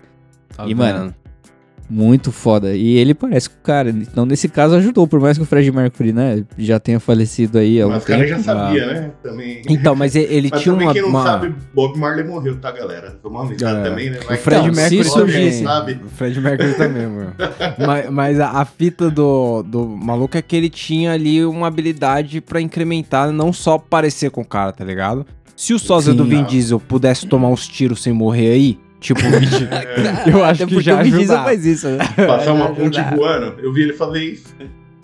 [0.56, 0.78] Tá e, vendo?
[0.78, 1.16] mano,
[1.90, 2.76] Muito foda.
[2.76, 3.90] E ele parece com o cara.
[3.90, 5.08] Então, nesse caso, ajudou.
[5.08, 8.20] Por mais que o Fred Mercury, né, já tenha falecido aí há Mas o cara
[8.24, 8.30] tempo.
[8.38, 9.12] já sabia, né?
[9.24, 9.62] Também.
[9.68, 10.94] Então, mas ele, Mas tinha também uma.
[10.94, 13.18] quem não uma- sabe, Bob Marley morreu, tá, galera?
[13.24, 13.90] Vamos avisar É.
[13.90, 14.20] também, né?
[14.20, 15.64] O Fred Então, Mercury surgisse- também.
[15.64, 16.00] sabe?
[16.06, 17.34] O Fred Mercury também, mano.
[17.88, 22.40] mas mas a, a fita do, do maluco é que ele tinha ali uma habilidade
[22.40, 25.26] pra incrementar, não só parecer com o cara, tá ligado?
[25.56, 26.44] Se o sósia do Vin.
[26.44, 29.68] Diesel pudesse tomar uns tiros sem morrer aí, tipo, o Vin Diesel,
[30.28, 31.44] eu acho Até que já o ajudava.
[31.44, 31.98] faz isso, né?
[32.28, 34.56] Passar uma ponte voando, eu vi ele fazer isso.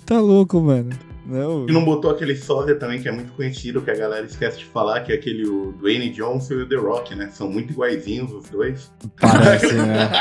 [0.06, 0.90] Tá louco, mano.
[1.26, 1.68] Não.
[1.68, 4.66] E não botou aquele sósia também, que é muito conhecido, que a galera esquece de
[4.66, 7.30] falar, que é aquele o Dwayne Johnson e o The Rock, né?
[7.34, 8.92] São muito iguaizinhos os dois.
[9.20, 10.12] Parece, né?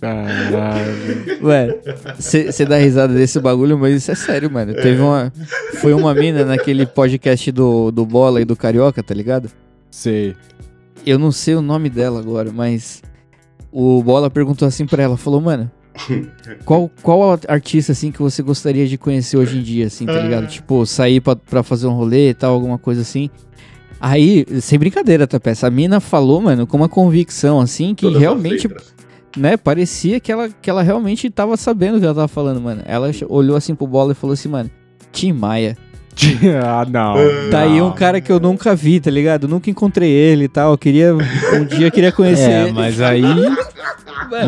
[0.00, 1.44] Caralho.
[1.44, 1.78] Ué,
[2.18, 4.72] você dá risada desse bagulho, mas isso é sério, mano.
[4.72, 5.30] Teve uma.
[5.74, 9.50] Foi uma mina naquele podcast do, do Bola e do Carioca, tá ligado?
[9.90, 10.34] Sei.
[11.04, 13.02] Eu não sei o nome dela agora, mas.
[13.72, 15.70] O Bola perguntou assim pra ela, falou, mano.
[16.64, 20.46] Qual, qual artista assim que você gostaria de conhecer hoje em dia, assim, tá ligado?
[20.46, 23.28] Tipo, sair pra, pra fazer um rolê e tal, alguma coisa assim.
[24.00, 25.66] Aí, sem brincadeira, tá, peça?
[25.66, 28.68] A mina falou, mano, com uma convicção, assim, que Todas realmente
[29.36, 32.82] né, parecia que ela, que ela realmente tava sabendo o que ela tava falando, mano.
[32.86, 34.70] Ela olhou assim pro bola e falou assim, mano,
[35.12, 35.76] Tim Maia.
[36.64, 37.14] ah, não.
[37.50, 39.46] Tá aí um cara que eu nunca vi, tá ligado?
[39.48, 40.72] Nunca encontrei ele e tal.
[40.72, 41.14] Eu queria.
[41.14, 42.72] Um dia eu queria conhecer É, ele.
[42.72, 43.22] mas aí.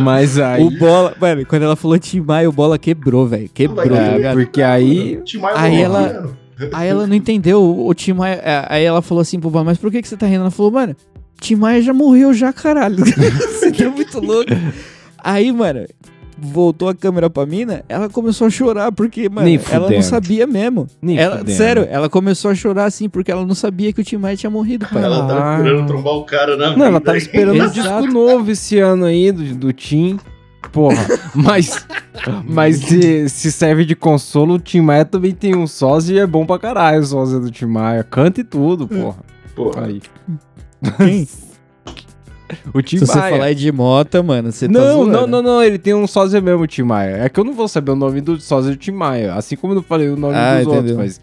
[0.03, 0.63] Mas aí.
[0.65, 1.15] O bola.
[1.21, 3.49] Mano, quando ela falou Tim Maia, o bola quebrou, velho.
[3.53, 4.35] Quebrou, Vai tá É, ligado?
[4.37, 5.21] porque aí.
[5.25, 6.37] Tim Maia Aí morreu, ela- mano.
[6.73, 8.35] Aí ela não entendeu o, o Tim Maia.
[8.45, 10.43] é, Aí ela falou assim bola, mas por que, que você tá rindo?
[10.43, 10.95] Ela falou, mano,
[11.41, 12.99] Tim Maia já morreu já, caralho.
[13.05, 14.51] você tá muito louco.
[15.19, 15.87] Aí, mano,
[16.43, 20.47] voltou a câmera pra mina, ela começou a chorar, porque, mano, Nem ela não sabia
[20.47, 20.87] mesmo.
[21.01, 21.57] Nem Ela, fudendo.
[21.57, 24.51] sério, ela começou a chorar assim, porque ela não sabia que o Tim Maia tinha
[24.51, 25.03] morrido, pai.
[25.05, 25.57] Ela tava Ah.
[25.59, 27.73] esperando trombar o cara na Não, ela tava esperando um Exato.
[28.03, 30.19] disco novo esse ano aí do, do Tim.
[30.73, 31.87] Porra, mas.
[32.47, 36.27] Mas se, se serve de consolo, o Tim Maia também tem um sósia e é
[36.27, 38.03] bom pra caralho o sósia do Tim Maia.
[38.05, 39.17] Canta e tudo, porra.
[39.55, 39.87] Porra.
[39.87, 40.01] Aí.
[40.99, 41.29] Quem?
[42.75, 43.33] O Tim Se você Maia.
[43.37, 45.11] falar de Mota, mano, você tá Não, zoando.
[45.13, 47.17] não, não, não, ele tem um sósia mesmo, o Tim Maia.
[47.25, 49.73] É que eu não vou saber o nome do sósia do Tim Maia, assim como
[49.73, 50.77] eu não falei o nome Ah, dos entendeu.
[50.77, 51.21] outros, mas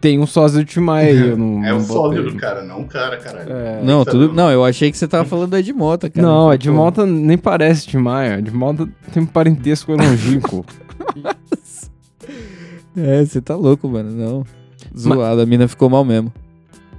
[0.00, 1.94] tem um sósia do Tim Maia aí, eu não É o botei.
[1.94, 3.50] sódio do cara, não o cara, caralho.
[3.52, 3.80] É.
[3.82, 4.28] Não, Isso tudo.
[4.28, 4.34] não.
[4.34, 6.26] Não, eu achei que você tava falando do Edmota, cara.
[6.26, 8.38] Não, Pô, Edmota nem parece Tim Maia.
[8.38, 10.64] Edmota tem um parentesco longínquo.
[12.96, 14.10] É, você tá louco, mano.
[14.10, 14.44] Não.
[14.98, 16.32] Zoado, a mina ficou mal mesmo.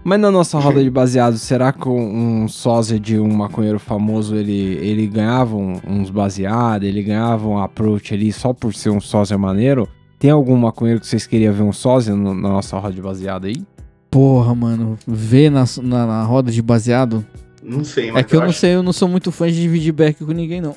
[0.03, 4.51] Mas na nossa roda de baseado, será que um sósia de um maconheiro famoso, ele,
[4.81, 9.37] ele ganhava um- uns baseados, ele ganhava um approach ali só por ser um sósia
[9.37, 9.87] maneiro?
[10.17, 13.45] Tem algum maconheiro que vocês queriam ver um sósia no- na nossa roda de baseado
[13.45, 13.63] aí?
[14.09, 14.97] Porra, mano.
[15.07, 17.25] Ver na, na, na roda de baseado.
[17.63, 19.61] Não sei, mas É que eu não acho- sei, eu não sou muito fã de
[19.61, 20.75] dividir back com ninguém, não.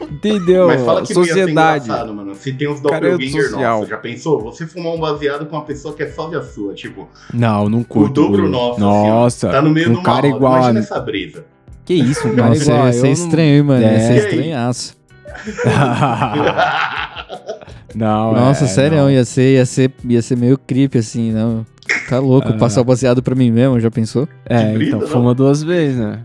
[0.00, 0.68] Entendeu?
[0.68, 1.84] Mas fala que não ia ser Sociedade.
[1.84, 2.34] engraçado, mano.
[2.36, 3.50] Se tem uns eu doppelganger
[3.88, 4.40] já pensou?
[4.44, 7.80] Você fumar um baseado com uma pessoa que é só a sua, tipo, Não, não
[7.80, 8.14] o curto.
[8.14, 8.50] dobro Bruno.
[8.50, 9.58] nosso, Nossa, assim, ó.
[9.58, 10.36] Tá no meio um de uma cara roda.
[10.36, 10.82] igual Imagina a...
[10.82, 11.44] essa brisa.
[11.84, 13.82] Que isso, um cara Nossa, igual ia ser eu não- estranho, hein, mano?
[13.82, 14.00] Ia É.
[14.00, 14.96] ser estranhaço.
[17.94, 19.10] não, Nossa, é, sério, não.
[19.10, 21.66] ia ser, ia ser, ia ser meio creepy, assim, não.
[22.08, 22.56] Tá louco, Ah.
[22.58, 24.28] passar o baseado pra mim mesmo, já pensou?
[24.44, 25.06] É, brisa, então não?
[25.08, 26.20] fuma duas vezes, né?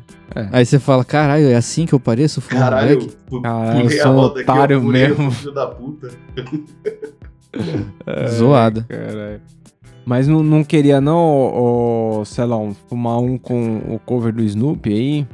[0.52, 2.42] Aí você fala, caralho, é assim que eu pareço?
[2.42, 5.32] Fumando Caralho, pu- Caralho, eu a sou um aqui, otário mesmo.
[5.32, 6.10] Filho da puta.
[8.30, 8.86] Zoado.
[8.88, 9.42] Caralho.
[10.06, 14.32] Mas não, não queria não, ô, ô, sei lá, um- fumar um com o cover
[14.34, 15.28] do Snoopy aí?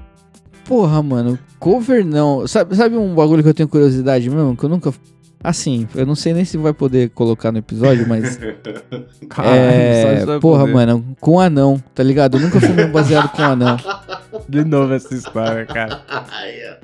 [0.66, 2.48] Porra, mano, cover não.
[2.48, 4.56] Sabe, sabe um bagulho que eu tenho curiosidade mesmo?
[4.56, 4.92] Que eu nunca.
[5.44, 8.40] Assim, eu não sei nem se vai poder colocar no episódio, mas.
[9.28, 10.40] Caralho, é.
[10.40, 10.74] Porra, poder.
[10.74, 12.38] mano, com anão, tá ligado?
[12.38, 13.78] Eu nunca fumei um baseado com anão.
[14.48, 16.02] De novo essa história, cara.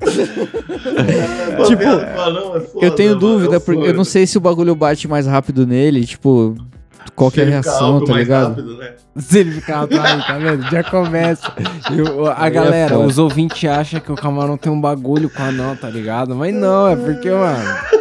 [1.66, 1.84] Tipo,
[2.20, 5.08] anão é Eu tenho dúvida, é um porque eu não sei se o bagulho bate
[5.08, 6.54] mais rápido nele, tipo.
[7.14, 8.48] Qual que é a reação, tá ligado?
[8.50, 8.92] rápido, né?
[9.16, 10.62] Se ele ficar atrás, tá vendo?
[10.70, 11.52] Já começa.
[11.90, 13.06] E o- a é galera, foda.
[13.06, 16.34] os ouvintes acham que o camarão tem um bagulho com anão, tá ligado?
[16.34, 17.99] Mas não, é porque, mano.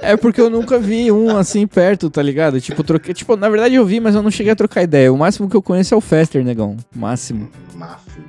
[0.00, 2.60] É porque eu nunca vi um assim perto, tá ligado?
[2.60, 3.14] Tipo, troquei.
[3.14, 5.12] Tipo, na verdade eu vi, mas eu não cheguei a trocar ideia.
[5.12, 6.76] O máximo que eu conheço é o Fester, negão.
[6.94, 7.48] Máximo.
[7.74, 8.24] Máximo.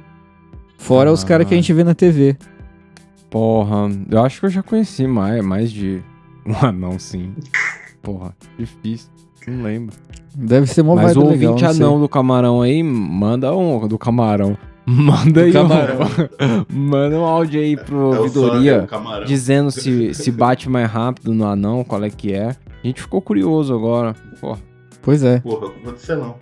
[0.78, 1.28] Fora os Ah.
[1.28, 2.38] caras que a gente vê na TV.
[3.30, 6.02] Porra, eu acho que eu já conheci mais, mais de
[6.46, 7.34] um anão, sim.
[8.02, 9.10] Porra, difícil.
[9.48, 9.96] Não lembro.
[10.36, 11.84] Deve ser mó Mas o legal, ouvinte sei.
[11.86, 13.88] anão do camarão aí, manda um.
[13.88, 14.58] Do camarão.
[14.89, 16.65] Manda aí um.
[16.73, 21.45] manda um áudio aí pro É sonho, é dizendo se, se bate mais rápido no
[21.45, 22.56] anão, qual é que é.
[22.84, 24.15] A gente ficou curioso agora.
[24.39, 24.60] Porra.
[25.02, 25.39] Pois é.
[25.39, 26.36] Porra, culpa do você não.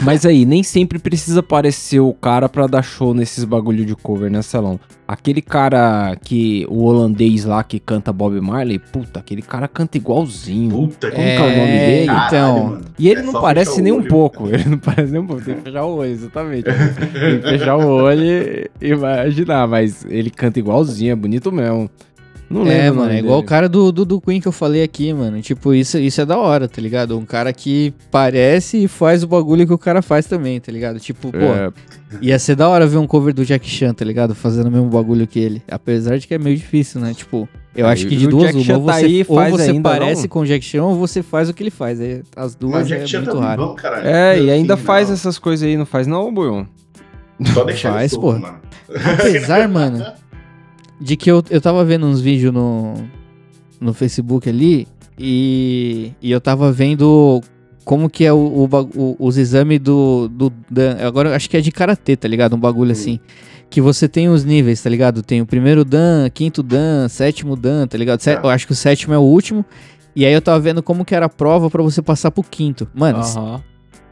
[0.00, 4.30] Mas aí, nem sempre precisa aparecer o cara pra dar show nesses bagulho de cover,
[4.30, 4.80] né, Celão?
[5.06, 6.66] Aquele cara que.
[6.68, 10.70] O holandês lá que canta Bob Marley, puta, aquele cara canta igualzinho.
[10.88, 12.06] Puta que Como que é o nome dele?
[12.06, 12.64] Caralho, então.
[12.70, 12.80] mano.
[12.98, 14.48] E ele É não parece nem um pouco.
[14.52, 15.42] Ele não parece nem um pouco.
[15.42, 16.64] Tem que fechar o olho, exatamente.
[16.64, 19.68] Tem que fechar o olho e e imaginar.
[19.68, 21.88] Mas ele canta igualzinho, é bonito mesmo.
[22.48, 22.76] Não lembro.
[22.76, 25.40] É, mano, é igual o cara do, do, do Queen que eu falei aqui, mano.
[25.42, 27.18] Tipo, isso, isso é da hora, tá ligado?
[27.18, 31.00] Um cara que parece e faz o bagulho que o cara faz também, tá ligado?
[31.00, 31.72] Tipo, pô, É,
[32.20, 34.34] ia ser da hora ver um cover do Jack Chan, tá ligado?
[34.34, 35.62] Fazendo o mesmo bagulho que ele.
[35.68, 37.12] Apesar de que é meio difícil, né?
[37.14, 39.36] Tipo, eu É, acho que de duas Jack uma, Chan ou tá você, aí, ou
[39.36, 40.28] faz você ainda, parece não?
[40.28, 42.00] com o Jack Chan ou você faz o que ele faz.
[42.00, 43.74] É, as duas Mas é Jack Chan muito tá raro.
[43.74, 44.06] caralho.
[44.06, 45.14] É, e ainda faz não.
[45.14, 46.64] essas coisas aí, não faz não, Buion?
[47.52, 48.30] Só deixar Faz, ele pô.
[48.30, 48.58] solto, mano.
[49.18, 50.06] Apesar, mano,
[51.00, 52.94] de que eu, eu tava vendo uns vídeos no,
[53.80, 54.86] no Facebook ali
[55.18, 57.40] e, e eu tava vendo
[57.84, 60.96] como que é o, o os exames do, do Dan.
[61.00, 62.54] Agora eu acho que é de karatê, tá ligado?
[62.56, 63.18] Um bagulho assim.
[63.68, 65.22] Que você tem os níveis, tá ligado?
[65.22, 68.20] Tem o primeiro Dan, quinto Dan, sétimo Dan, tá ligado?
[68.20, 68.42] Sé- Tá.
[68.44, 69.64] Eu acho que o sétimo é o último.
[70.14, 72.88] E aí eu tava vendo como que era a prova pra você passar pro quinto.
[72.94, 73.18] Mano,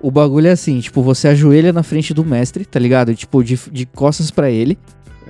[0.03, 3.15] o bagulho é assim, tipo, você ajoelha na frente do mestre, tá ligado?
[3.15, 4.77] Tipo, de, de costas pra ele.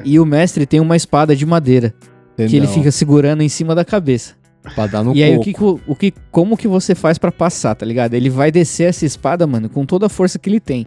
[0.05, 1.95] E o mestre tem uma espada de madeira
[2.37, 4.35] que ele fica segurando em cima da cabeça.
[4.75, 5.79] Pra dar no E aí, o coco.
[5.79, 8.15] que, o- que, como que você faz pra passar, tá ligado?
[8.15, 10.87] Ele vai descer essa espada, mano, com toda a força que ele tem.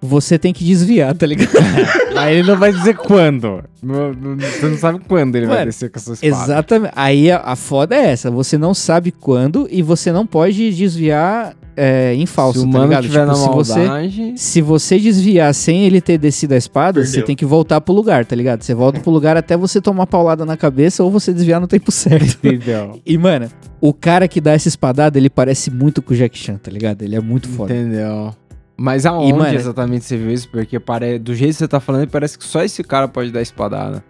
[0.00, 1.48] Você tem que desviar, tá ligado?
[2.16, 3.64] Aí ele não vai dizer quando.
[3.82, 6.44] Não- não- Você não sabe quando ele vai Mano, descer com a sua espada.
[6.44, 6.92] Exatamente.
[6.94, 8.30] Aí a, a foda é essa.
[8.30, 12.78] Você não sabe quando e você não pode desviar é, em falso, Se o tá
[12.78, 13.02] mano ligado?
[13.04, 14.32] tiver Tipo, na se você, maldade...
[14.36, 17.26] se você desviar sem ele ter descido a espada, você Perdeu.
[17.26, 18.62] tem que voltar pro lugar, tá ligado?
[18.62, 21.90] Você volta pro lugar até você tomar paulada na cabeça ou você desviar no tempo
[21.90, 22.38] certo.
[22.46, 23.00] Entendeu?
[23.04, 23.48] E, mano,
[23.80, 27.02] o cara que dá essa espadada, ele parece muito com o Jack Chan, tá ligado?
[27.02, 27.74] Ele é muito foda.
[27.74, 28.34] Entendeu?
[28.76, 30.48] Mas aonde mano, exatamente você viu isso?
[30.50, 31.18] Porque pare...
[31.18, 34.04] do jeito que você tá falando, parece que só esse cara pode dar espadada.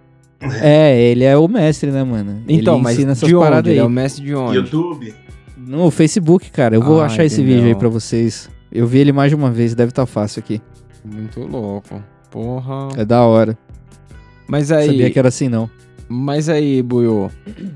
[0.60, 2.42] É, ele é o mestre, né, mano?
[2.48, 3.70] Então, ele mas ensina essas de onde?
[3.70, 4.56] Ele é o mestre de onde?
[4.56, 5.14] YouTube.
[5.56, 6.74] No Facebook, cara.
[6.74, 7.56] Eu vou Ah, achar esse entendeu.
[7.56, 8.50] vídeo aí pra vocês.
[8.70, 10.60] Eu vi ele mais de uma vez, deve estar fácil aqui.
[11.04, 12.02] Muito louco.
[12.30, 12.88] Porra.
[12.96, 13.56] É da hora.
[14.46, 14.86] Mas aí...
[14.86, 15.70] Sabia que era assim, não.
[16.08, 17.30] Mas aí, Buiu,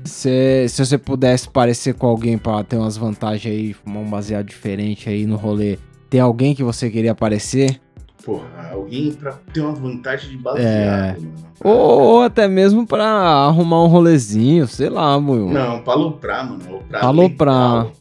[0.05, 4.45] se, se você pudesse parecer com alguém pra ter umas vantagens aí, fumar um baseado
[4.45, 5.77] diferente aí no rolê,
[6.11, 7.79] tem alguém que você queria aparecer?
[8.23, 10.39] Porra, alguém pra ter uma vantagem de É.
[10.39, 11.33] baseado, mano.
[11.63, 15.47] Ou, ou até mesmo pra arrumar um rolezinho, sei lá, Buiu.
[15.49, 16.61] Não, pra aloprar, mano.
[16.67, 17.03] Aloprar.
[17.05, 17.73] Aloprar.
[17.85, 17.91] legal.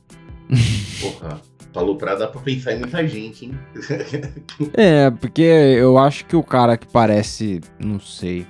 [1.01, 1.41] Porra,
[1.73, 3.55] pra aloprar dá pra pensar em muita gente, hein?
[4.75, 8.45] É, porque eu acho que o cara que parece, não sei,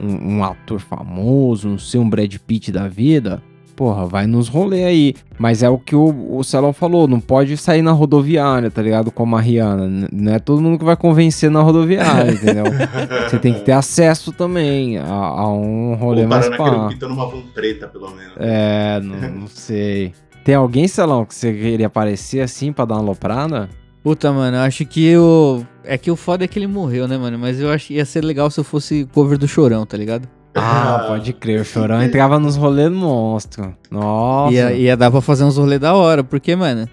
[0.00, 3.40] um, um ator famoso, não sei, um Brad Pitt da vida,
[3.76, 5.14] porra, vai nos rolê aí.
[5.38, 9.10] Mas é o que o, o Celão falou, não pode sair na rodoviária, tá ligado?
[9.10, 9.84] Como a Rihanna.
[9.86, 12.64] N- Não é todo mundo que vai convencer na rodoviária, entendeu?
[13.28, 16.88] Você tem que ter acesso também a, a um rolê Ou mais pá.
[17.08, 18.32] numa van preta, pelo menos.
[18.38, 20.12] É, não, não sei.
[20.42, 23.68] Tem alguém, Celão, que você queria aparecer assim pra dar uma loprada?
[24.02, 25.62] Puta, mano, eu acho que o.
[25.82, 27.36] É que o foda é que ele morreu, né, mano?
[27.38, 30.28] Mas eu acho que ia ser legal se eu fosse cover do Chorão, tá ligado?
[30.56, 33.74] Ah, pode crer, o Chorão entrava nos rolês monstro.
[33.90, 34.52] Nossa.
[34.54, 36.88] Ia, ia dar pra fazer uns rolê da hora, porque, mano,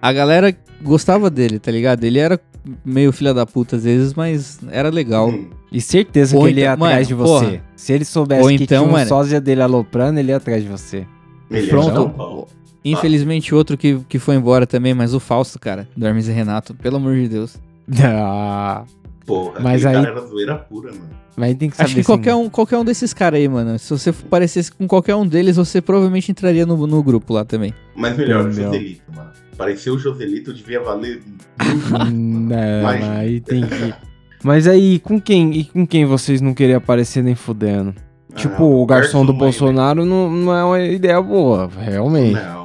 [0.00, 2.02] a galera gostava dele, tá ligado?
[2.04, 2.40] Ele era
[2.84, 5.28] meio filha da puta às vezes, mas era legal.
[5.28, 7.44] Hum, E certeza Ou que ele ia então- atrás de você.
[7.46, 7.60] porra.
[7.76, 10.62] Se ele soubesse Ou que então, tinha um mano- sósia dele aloprando, ele ia atrás
[10.62, 11.06] de você.
[11.50, 12.10] ele é Pronto.
[12.10, 12.48] Paulo.
[12.84, 16.74] Infelizmente, outro que, que foi embora também, mas o Fausto, cara, do Hermes e Renato,
[16.74, 17.56] pelo amor de Deus.
[18.04, 18.84] Ah,
[19.28, 21.10] Porra, Mas aí- cara era zoeira pura, mano.
[21.36, 23.78] mas tem que saber Acho que assim, qualquer um, qualquer um desses caras aí, mano,
[23.78, 27.72] se você parecesse com qualquer um deles, você provavelmente entraria no, no grupo lá também.
[27.94, 28.64] Mas melhor, o Entendeu.
[28.72, 29.30] Joselito, mano.
[29.56, 31.20] Pareceu o Joselito, devia valer.
[31.60, 33.94] É, Mas- aí tem que.
[34.42, 35.52] Mas aí, com quem?
[35.52, 37.94] E com quem vocês não queriam aparecer nem fudendo?
[38.36, 41.84] Tipo, Ah, o garçom do mãe, Bolsonaro não, não é uma ideia boa, né?
[41.90, 42.34] realmente.
[42.34, 42.57] Não.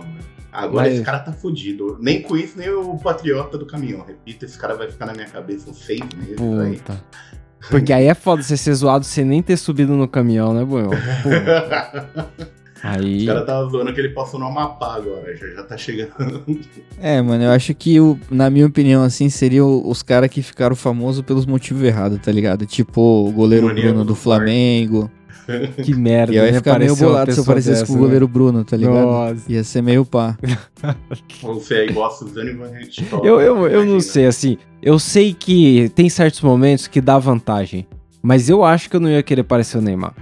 [0.54, 1.98] Agora Mas- esse cara tá fudido.
[2.00, 4.06] Nem com isso, nem o patriota do caminhão.
[4.06, 6.78] Repito, esse cara vai ficar na minha cabeça uns seis meses aí.
[6.78, 7.04] Puta.
[7.70, 10.90] Porque aí é foda você ser zoado sem nem ter subido no caminhão, né, Buiu?
[12.84, 13.20] Aí.
[13.20, 16.44] Os caras tava zoando que ele passou no Amapá agora, já, já tá chegando.
[17.00, 20.76] É, mano, eu acho que, o, na minha opinião, assim, seriam os caras que ficaram
[20.76, 22.66] famosos pelos motivos errados, tá ligado?
[22.66, 25.10] Tipo o goleiro Bruno do do Flamengo.
[25.84, 26.34] Que merda.
[26.34, 26.58] E eu ia né?
[26.58, 28.86] ficar meio bolado se eu parecesse dessa, com o goleiro Bruno, tá né?
[28.86, 29.06] ligado?
[29.06, 29.52] Nossa.
[29.52, 30.38] Ia ser meio pá.
[31.42, 32.70] Você é igual a Suzane Van
[33.24, 34.58] Eu, eu, eu não sei, assim.
[34.82, 37.88] Eu sei que tem certos momentos que dá vantagem.
[38.22, 40.14] Mas eu acho que eu não ia querer parecer o Neymar.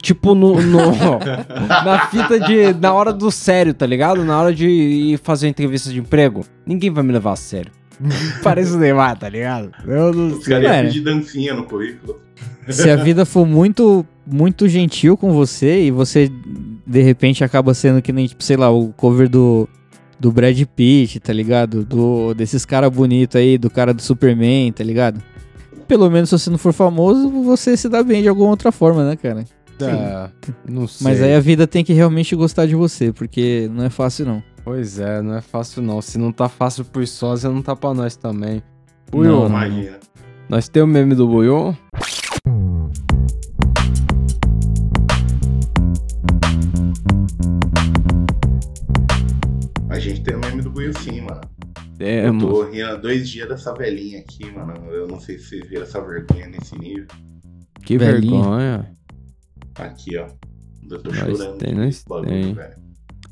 [0.00, 0.92] Tipo, no, no-
[1.84, 2.72] na fita de.
[2.74, 4.24] Na hora do sério, tá ligado?
[4.24, 6.44] Na hora de ir fazer entrevista de emprego.
[6.66, 7.72] Ninguém vai me levar a sério.
[8.44, 9.72] Parece o Neymar, tá ligado?
[9.84, 10.54] Eu não Os sei.
[10.60, 12.20] caras iam pedir dancinha no currículo.
[12.68, 16.30] Se a vida for muito, muito gentil com você e você,
[16.86, 19.68] de repente, acaba sendo que nem, tipo, sei lá, o cover do,
[20.18, 21.84] do Brad Pitt, tá ligado?
[21.84, 25.22] Do, desses caras bonitos aí, do cara do Superman, tá ligado?
[25.86, 29.08] Pelo menos se você não for famoso, você se dá bem de alguma outra forma,
[29.08, 29.44] né, cara?
[29.80, 30.28] É,
[30.68, 31.04] não sei.
[31.04, 34.42] Mas aí a vida tem que realmente gostar de você, porque não é fácil não.
[34.64, 36.02] Pois é, não é fácil não.
[36.02, 38.56] Se não tá fácil por sósia, não tá pra nós também.
[38.56, 38.62] Não,
[39.10, 39.46] Buiu, não.
[39.46, 39.98] Imagina.
[40.48, 41.76] nós temos o meme do Buiu?
[49.98, 51.40] A gente tem o meme do Buiu sim, mano.
[51.98, 54.72] É, eu tô rindo há dois dias dessa velhinha aqui, mano.
[54.92, 57.08] Eu não sei se vocês viram essa vergonha nesse nível.
[57.84, 58.40] Que Velhinha.
[58.40, 58.92] vergonha.
[59.74, 60.28] Aqui, ó.
[60.88, 61.58] Eu tô Nós chorando.
[61.58, 62.54] tem, nós bagulho, tem.
[62.54, 62.76] velho.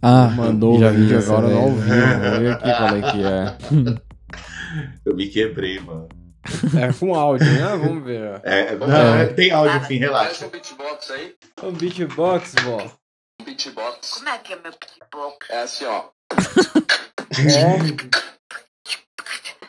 [0.02, 1.60] Ah, Mandou já o vi agora vivo.
[1.60, 4.02] Vamos ver aqui qual é que é.
[5.06, 6.08] Eu me quebrei, mano.
[6.76, 7.76] É com áudio, né?
[7.76, 8.40] Vamos ver.
[8.42, 10.46] É, não, tem áudio sim, relaxa.
[10.46, 11.34] Um beatbox aí.
[11.62, 12.82] O beatbox, vó.
[13.40, 14.14] Um beatbox.
[14.14, 15.48] Como é que é meu beatbox?
[15.50, 16.15] É assim, ó.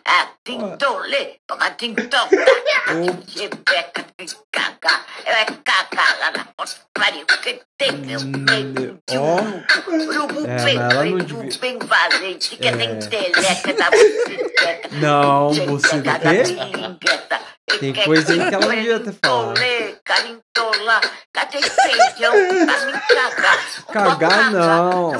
[0.05, 3.43] Ah, Tintole, toma tintão, tem que.
[5.25, 8.99] Eu é cagar lá na porta do pariu, porque tem meu peito
[9.89, 10.47] urubu.
[10.47, 10.57] É,
[11.57, 12.77] bem não valente, que É.
[12.77, 13.89] tem teleca da.
[14.93, 16.43] Não, Tcheca buceta da o quê?
[16.43, 17.39] tilingueta.
[17.79, 19.59] Tem coisa aí que ela não devia ter falado.
[20.05, 21.01] Carintola,
[21.33, 22.33] cadê feijão
[22.65, 23.59] pra me cagar?
[23.91, 25.11] Cagar não.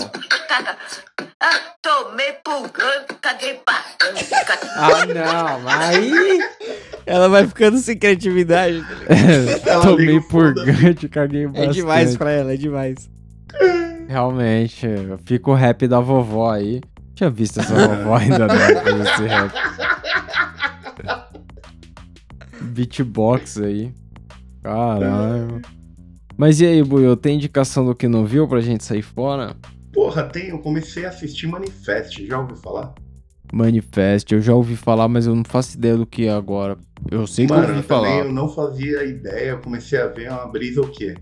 [1.40, 4.28] Ah, tomei pulgão, caguei bastante.
[4.76, 5.68] Ah, não.
[5.70, 6.40] Aí.
[7.06, 8.84] Ela vai ficando sem criatividade.
[9.64, 11.74] tá Tomei purgante, caguei É bastante.
[11.74, 13.10] demais pra ela, é demais.
[14.08, 14.88] Realmente,
[15.26, 16.82] fica o rap da vovó aí.
[17.14, 19.52] Tinha visto essa vovó ainda não fazer esse rap.
[22.68, 23.92] Beatbox aí.
[24.62, 25.62] Caralho.
[26.38, 29.56] Mas e aí, Buiu, tem indicação do que não viu pra gente sair fora?
[29.92, 32.94] Porra, tem, eu comecei a assistir Manifest, já ouviu falar?
[33.52, 36.78] Manifest, eu já ouvi falar, mas eu não faço ideia do que é agora.
[37.10, 38.10] Eu sei que eu ouvi eu também falar.
[38.20, 41.16] eu não fazia ideia, eu comecei a ver uma brisa o quê?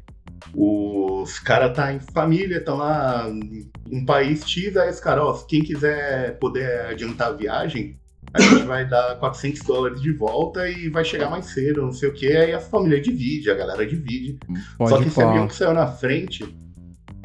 [0.53, 5.33] Os caras tá em família, estão lá em um país X, aí os caras, ó,
[5.45, 7.97] quem quiser poder adiantar a viagem,
[8.35, 12.09] a gente vai dar 400 dólares de volta e vai chegar mais cedo, não sei
[12.09, 14.37] o que, aí a família divide, a galera divide.
[14.77, 16.45] Só Pode que esse avião que saiu na frente,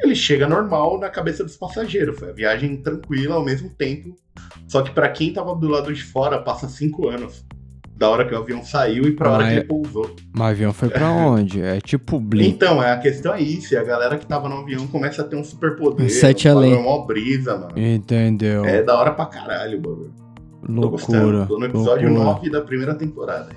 [0.01, 2.17] ele chega normal na cabeça dos passageiros.
[2.17, 4.15] Foi a viagem tranquila ao mesmo tempo.
[4.67, 7.45] Só que pra quem tava do lado de fora, passa cinco anos.
[7.95, 9.57] Da hora que o avião saiu e pra hora Ah, que é.
[9.57, 10.15] ele pousou.
[10.33, 11.61] Mas o avião foi pra onde?
[11.61, 12.49] É tipo Blink.
[12.49, 13.75] Então, é, a questão é isso.
[13.75, 16.09] E a galera que tava no avião começa a ter um superpoder.
[16.09, 16.81] Sete além.
[16.81, 17.73] mó brisa, mano.
[17.77, 18.65] Entendeu?
[18.65, 20.13] É da hora pra caralho o bagulho.
[20.65, 20.89] Tô loucura.
[20.91, 21.45] gostando.
[21.47, 22.33] Tô no episódio loucura.
[22.35, 23.49] 9 da primeira temporada.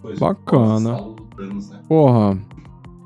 [0.00, 0.94] Pois, Bacana.
[0.94, 1.78] Do Thanos, né?
[1.88, 2.36] Porra.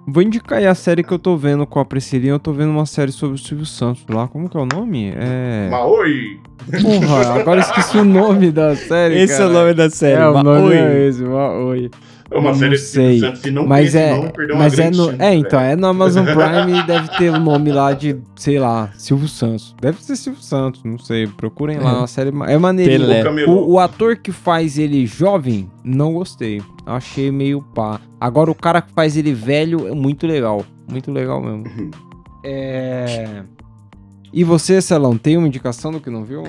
[0.08, 2.32] Vou indicar aí a série que eu tô vendo com a Priscilinha.
[2.32, 4.28] Eu tô vendo uma série sobre o Silvio Santos lá.
[4.28, 5.12] Como que é o nome?
[5.16, 5.68] É.
[5.70, 6.40] Maoi!
[6.80, 9.16] Porra, agora esqueci o nome da série.
[9.20, 9.52] Esse é o cara.
[9.52, 10.20] nome da série.
[10.22, 10.76] É, o Ma- nome Oi.
[10.76, 11.90] é esse, Maoi.
[12.30, 13.20] É uma série não de Silvio sei.
[13.20, 13.40] Santos.
[13.42, 15.72] Se não Mas é, o nome, mas é no, chance, é então, velho.
[15.72, 19.74] é no Amazon Prime e deve ter o nome lá de, sei lá, Silvio Santos.
[19.80, 21.26] Deve ser Silvio Santos, não sei.
[21.28, 23.24] Procurem lá, uma série ma- é maneirinha.
[23.48, 23.50] O.
[23.50, 26.60] O, o ator que faz ele jovem, não gostei.
[26.84, 28.00] Achei meio pá.
[28.20, 30.64] Agora o cara que faz ele velho é muito legal.
[30.90, 31.64] Muito legal mesmo.
[32.44, 33.42] É.
[34.32, 36.42] E você, Celão, tem uma indicação do que não viu?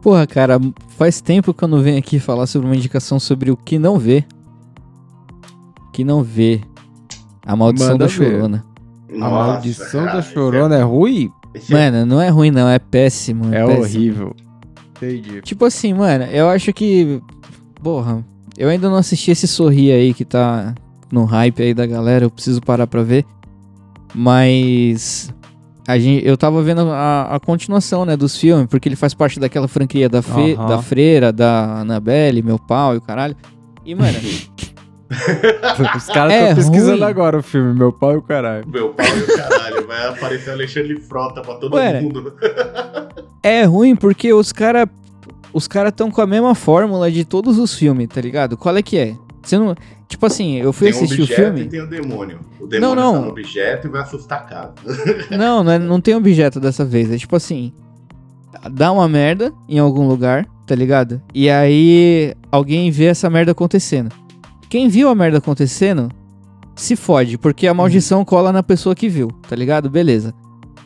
[0.00, 0.58] Porra, cara,
[0.96, 3.98] faz tempo que eu não venho aqui falar sobre uma indicação sobre o que não
[3.98, 4.24] vê.
[5.92, 6.60] Que não vê.
[7.44, 8.12] A maldição Manda da ver.
[8.32, 8.64] chorona.
[9.12, 11.30] A Nossa, maldição cara, da esse chorona é ruim?
[11.54, 13.52] esse é- Mano, não é ruim não, é péssimo.
[13.52, 13.82] É péssimo.
[13.82, 14.36] horrível.
[14.96, 15.40] Entendi.
[15.42, 17.20] Tipo assim, mano, eu acho que.
[17.82, 18.24] Porra,
[18.58, 20.74] eu ainda não assisti esse sorrir aí que tá
[21.10, 23.24] no hype aí da galera, eu preciso parar pra ver.
[24.14, 25.32] Mas.
[25.88, 29.40] A gente, eu tava vendo a, a continuação, né, dos filmes, porque ele faz parte
[29.40, 30.66] daquela franquia da, Fe- Aham.
[30.68, 33.34] da Freira, da Annabelle, Meu Pau e o caralho.
[33.84, 34.16] E, mano,
[35.96, 37.02] Os caras É estão pesquisando ruim.
[37.10, 38.64] agora o filme, meu pai e o caralho.
[38.68, 42.32] Meu pau e o caralho, vai aparecer Alexandre Frota pra todo Ué, mundo.
[43.42, 44.88] é ruim porque os cara
[45.52, 48.56] os cara tão com a mesma fórmula de todos os filmes, tá ligado?
[48.56, 49.16] Qual é que é?
[49.42, 49.74] Você não.
[50.08, 51.68] Tipo assim, eu fui tem um assistir o objeto filme.
[51.68, 52.38] tem o demônio.
[52.60, 53.12] O demônio Não, não.
[53.14, 54.72] tá no objeto e vai assustar a casa.
[55.36, 57.10] Não, não, é- não tem objeto dessa vez.
[57.10, 57.72] É tipo assim:
[58.70, 61.20] dá uma merda em algum lugar, tá ligado?
[61.34, 64.10] E aí alguém vê essa merda acontecendo.
[64.70, 66.08] Quem viu a merda acontecendo
[66.76, 69.90] se fode, porque a maldição cola na pessoa que viu, tá ligado?
[69.90, 70.32] Beleza.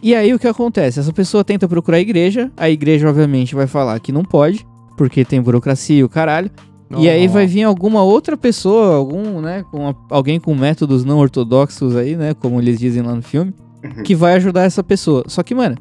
[0.02, 0.98] E aí o que acontece?
[0.98, 4.66] Essa pessoa tenta procurar a igreja, a igreja obviamente vai falar que não pode,
[4.96, 6.50] porque tem burocracia e o caralho.
[6.98, 11.18] E aí vai vir alguma outra pessoa, algum, né, com a- alguém com métodos não
[11.18, 13.52] ortodoxos aí, né, como eles dizem lá no filme,
[14.04, 15.24] que vai ajudar essa pessoa.
[15.26, 15.76] Só que, mano,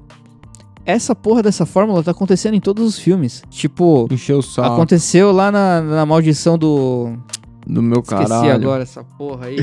[0.85, 3.43] essa porra dessa fórmula tá acontecendo em todos os filmes.
[3.49, 7.13] Tipo, Encheu o saco aconteceu lá na, na maldição do.
[7.65, 8.51] Do meu Esqueci caralho.
[8.53, 9.57] agora essa porra aí.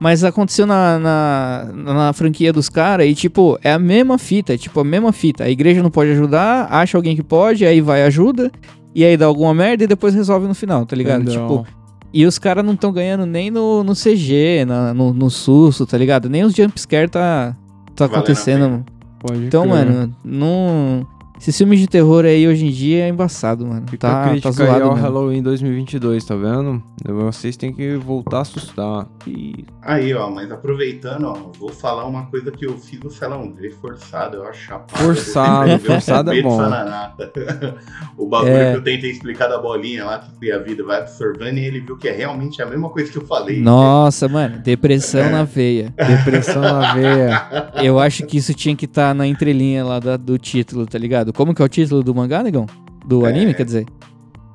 [0.00, 4.58] Mas aconteceu na, na, na franquia dos caras e, tipo, é a mesma fita, é
[4.58, 5.44] tipo a mesma fita.
[5.44, 8.50] A igreja não pode ajudar, acha alguém que pode, aí vai ajuda,
[8.94, 11.22] e aí dá alguma merda e depois resolve no final, tá ligado?
[11.22, 11.42] Entendeu?
[11.42, 11.66] Tipo,
[12.12, 15.96] e os caras não estão ganhando nem no, no CG, na- no, no susto, tá
[15.98, 16.28] ligado?
[16.28, 17.56] Nem os jumpscare tá,
[17.94, 18.84] tá Valendo a acontecendo.
[19.20, 19.74] Pode Então, crer.
[19.74, 21.06] mano, não.
[21.44, 23.84] Esses filmes de terror aí hoje em dia é embaçado, mano.
[23.86, 25.02] Fica a Tá, tá crítica aí zoado ao mesmo.
[25.02, 26.82] Halloween 2022, tá vendo?
[27.06, 29.06] Vocês têm que voltar a assustar.
[29.26, 33.52] E Aí, ó, mas aproveitando, ó, vou falar uma coisa que eu fiz o Celão
[33.52, 35.02] ver forçado, eu acho chapado.
[35.04, 36.58] Forçado, forçado é bom.
[38.16, 38.70] o bagulho É.
[38.72, 41.98] que eu tentei explicar da bolinha lá, que a vida vai absorvendo, e ele viu
[41.98, 43.60] que é realmente a mesma coisa que eu falei.
[43.60, 45.92] Nossa, mano, depressão na veia.
[45.96, 47.44] depressão na veia.
[47.84, 51.33] Eu acho que isso tinha que estar na entrelinha lá da- do título, tá ligado?
[51.34, 52.66] Como que é o título do mangá, negão?
[53.06, 53.30] Do É.
[53.30, 53.86] anime, quer dizer?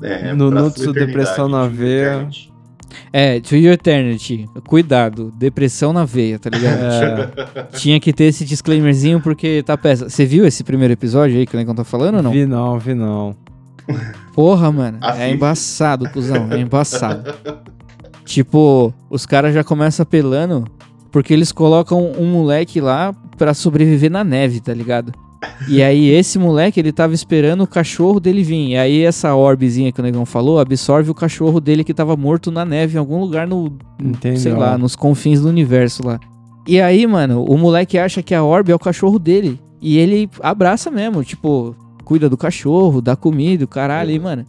[0.02, 2.28] É, No Nutsu, depressão na de veia.
[3.14, 4.50] É, To Your Eternity.
[4.68, 6.80] Cuidado, depressão na veia, tá ligado?
[6.82, 10.10] É, Tinha que ter esse disclaimerzinho porque tá péssimo.
[10.10, 12.32] Você viu esse primeiro episódio aí que o Negão tá falando ou não?
[12.32, 13.36] vi não, vi não.
[14.34, 15.00] Porra, mano.
[15.18, 16.48] É embaçado, cuzão.
[16.52, 17.34] É embaçado.
[18.26, 20.66] tipo, os caras já começam apelando
[21.12, 25.12] porque eles colocam um moleque lá pra sobreviver na neve, tá ligado?
[25.68, 28.70] E aí esse moleque, ele tava esperando o cachorro dele vir.
[28.70, 32.52] E aí essa orbezinha que o Negão falou absorve o cachorro dele que tava morto
[32.52, 34.40] na neve em algum lugar no, Entendeu?
[34.40, 36.20] sei lá, nos confins do universo lá.
[36.68, 39.60] E aí, mano, o moleque acha que a orbe é o cachorro dele.
[39.82, 44.12] E ele abraça mesmo, tipo, cuida do cachorro, dá comida, o caralho.
[44.12, 44.46] E, mano,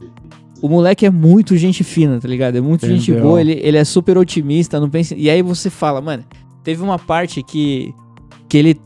[0.60, 2.56] o moleque é muito gente fina, tá ligado?
[2.56, 3.28] É muito gente Entendeu?
[3.28, 5.14] boa, ele, ele é super otimista, não pensa.
[5.16, 6.24] E aí você fala, mano,
[6.62, 7.94] teve uma parte que,
[8.48, 8.80] que ele,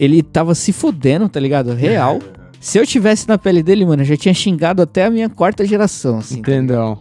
[0.00, 1.74] ele tava se fudendo, tá ligado?
[1.74, 2.18] Real.
[2.58, 5.64] Se eu tivesse na pele dele, mano, eu já tinha xingado até a minha quarta
[5.64, 6.40] geração, assim.
[6.42, 6.98] tá Entendeu?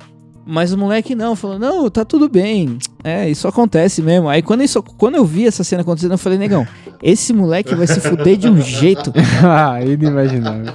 [0.52, 2.80] mas o moleque não, falou, não, tá tudo bem.
[3.04, 4.28] É, isso acontece mesmo.
[4.28, 6.66] Aí quando, isso, quando eu vi essa cena acontecendo, eu falei, negão,
[7.04, 10.74] esse moleque vai se fuder de um jeito Ah, inimaginável.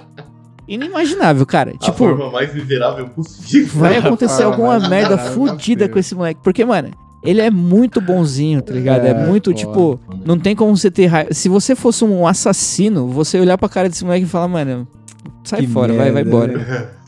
[0.69, 1.73] inimaginável, cara.
[1.73, 3.81] a Tipo, forma mais miserável possível.
[3.81, 6.41] vai acontecer alguma merda fudida com esse moleque.
[6.45, 6.91] Porque, mano,
[7.25, 9.05] ele é muito bonzinho, tá ligado?
[9.07, 11.33] É, É, muito, tipo, não tem como você ter raiva.
[11.33, 14.87] Se você fosse um assassino, você olhar pra cara desse moleque e falar, mano,
[15.43, 16.95] sai Que fora, vai, vai merda, embora.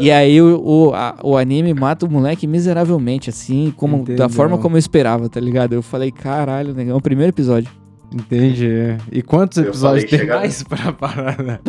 [0.00, 4.58] E aí o, o, a- o anime mata o moleque miseravelmente, assim, como, da forma
[4.58, 5.74] como eu esperava, tá ligado?
[5.74, 7.70] Eu falei, caralho, negão, é o primeiro episódio.
[8.14, 8.96] Entendi.
[9.10, 11.42] E quantos Eu episódios falei tem chegar- mais pra parar?
[11.42, 11.58] né?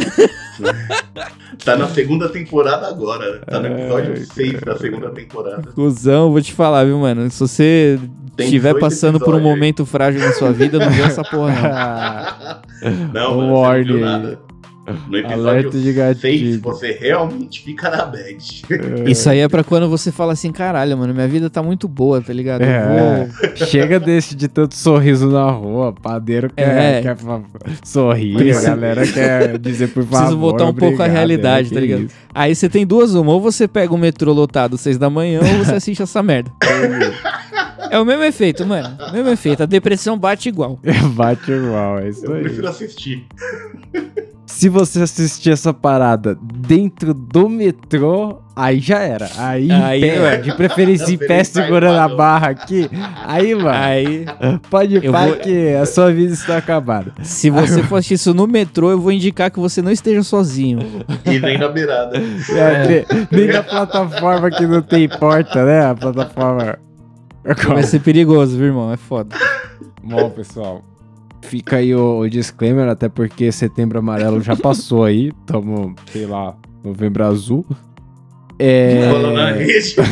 [1.64, 3.32] Tá na segunda temporada agora.
[3.34, 3.39] né?
[3.48, 5.72] Tá no É, episódio 6 da segunda temporada.
[5.74, 7.30] Cusão, vou te falar, viu, mano?
[7.32, 8.00] Se você
[8.38, 9.43] estiver 18 passando por um aí.
[9.43, 12.66] momento frágil na sua vida, não vê essa porra, não.
[13.14, 14.39] Não, mano, você não viu nada.
[15.10, 16.62] No Alerta de episódio 6, gatilho.
[16.62, 18.38] você realmente fica na bad.
[19.10, 22.22] Isso aí é pra quando você fala assim, caralho, mano, minha vida tá muito boa,
[22.22, 22.62] tá ligado?
[22.62, 23.26] Eu É.
[23.26, 23.56] vou...
[23.68, 27.02] Chega desse de tanto sorriso na rua, padeiro quer, É.
[27.02, 27.42] quer fa-
[27.84, 30.18] sorrir, Mas- a galera quer dizer por favor.
[30.20, 32.02] Preciso voltar um pouco à obrigado, realidade, é, tá ligado?
[32.04, 32.16] isso.
[32.34, 35.66] Aí você tem duas uma, ou você pega o metrô lotado seis da manhã, ou
[35.66, 36.52] você assiste essa merda.
[37.92, 38.98] É o mesmo efeito, mano.
[39.10, 39.62] O mesmo efeito.
[39.64, 40.80] A depressão bate igual.
[41.14, 42.42] Bate igual, é isso Eu aí.
[42.42, 43.26] prefiro assistir.
[44.46, 49.28] Se você assistir essa parada dentro do metrô, aí já era.
[49.38, 50.38] Aí, Aí, pé, ué.
[50.38, 52.88] de preferência em pé segurando a barra aqui.
[53.26, 54.26] Aí, mano, Aí,
[54.70, 57.12] pode parar vou- que a sua vida está acabada.
[57.24, 60.80] se você for assistir isso no metrô, eu vou indicar que você não esteja sozinho.
[61.26, 62.18] E nem na beirada.
[62.18, 65.88] É, nem- Nem na plataforma que não tem porta, né?
[65.88, 66.78] A plataforma.
[67.68, 68.91] Vai ser perigoso, viu, irmão?
[68.93, 69.36] É foda.
[70.04, 70.82] Bom, pessoal.
[71.48, 75.32] Fica aí o, o disclaimer, até porque setembro amarelo já passou aí.
[75.46, 77.66] Tamo, sei lá, novembro azul.
[78.58, 79.10] É.
[79.10, 79.96] Bola na rede.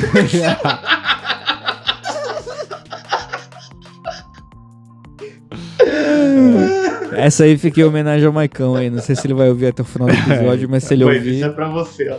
[7.16, 8.90] Essa aí fica em homenagem ao Maicão aí.
[8.90, 11.18] Não sei se ele vai ouvir até o final do episódio, mas se ele Mas
[11.18, 11.36] ouvir.
[11.36, 12.18] isso é pra você, ó.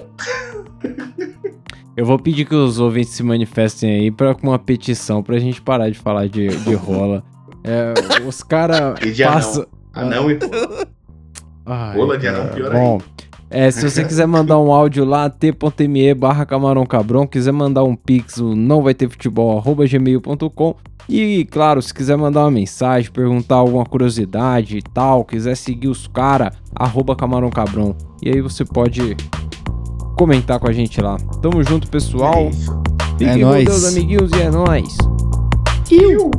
[1.96, 5.60] Eu vou pedir que os ouvintes se manifestem aí pra, com uma petição pra gente
[5.62, 7.22] parar de falar de, de rola.
[7.64, 7.94] É,
[8.26, 8.94] os caras
[9.24, 9.66] passam.
[9.92, 10.38] Anão e
[11.66, 13.00] Ai, Rola de anão, pior Bom,
[13.48, 17.94] é, se você quiser mandar um áudio lá, t.me barra camarão cabrão, quiser mandar um
[17.96, 20.74] pix, o não vai ter futebol, arroba gmail.com.
[21.08, 26.06] E, claro, se quiser mandar uma mensagem, perguntar alguma curiosidade e tal, quiser seguir os
[26.06, 27.94] cara, arroba camarão cabrão.
[28.22, 29.16] E aí você pode
[30.16, 31.16] comentar com a gente lá.
[31.42, 32.48] Tamo junto, pessoal.
[32.48, 32.50] É.
[33.18, 33.64] Fiquem É com nóis.
[33.66, 34.96] Deus, amiguinhos, e é nóis.
[35.90, 36.30] Iu.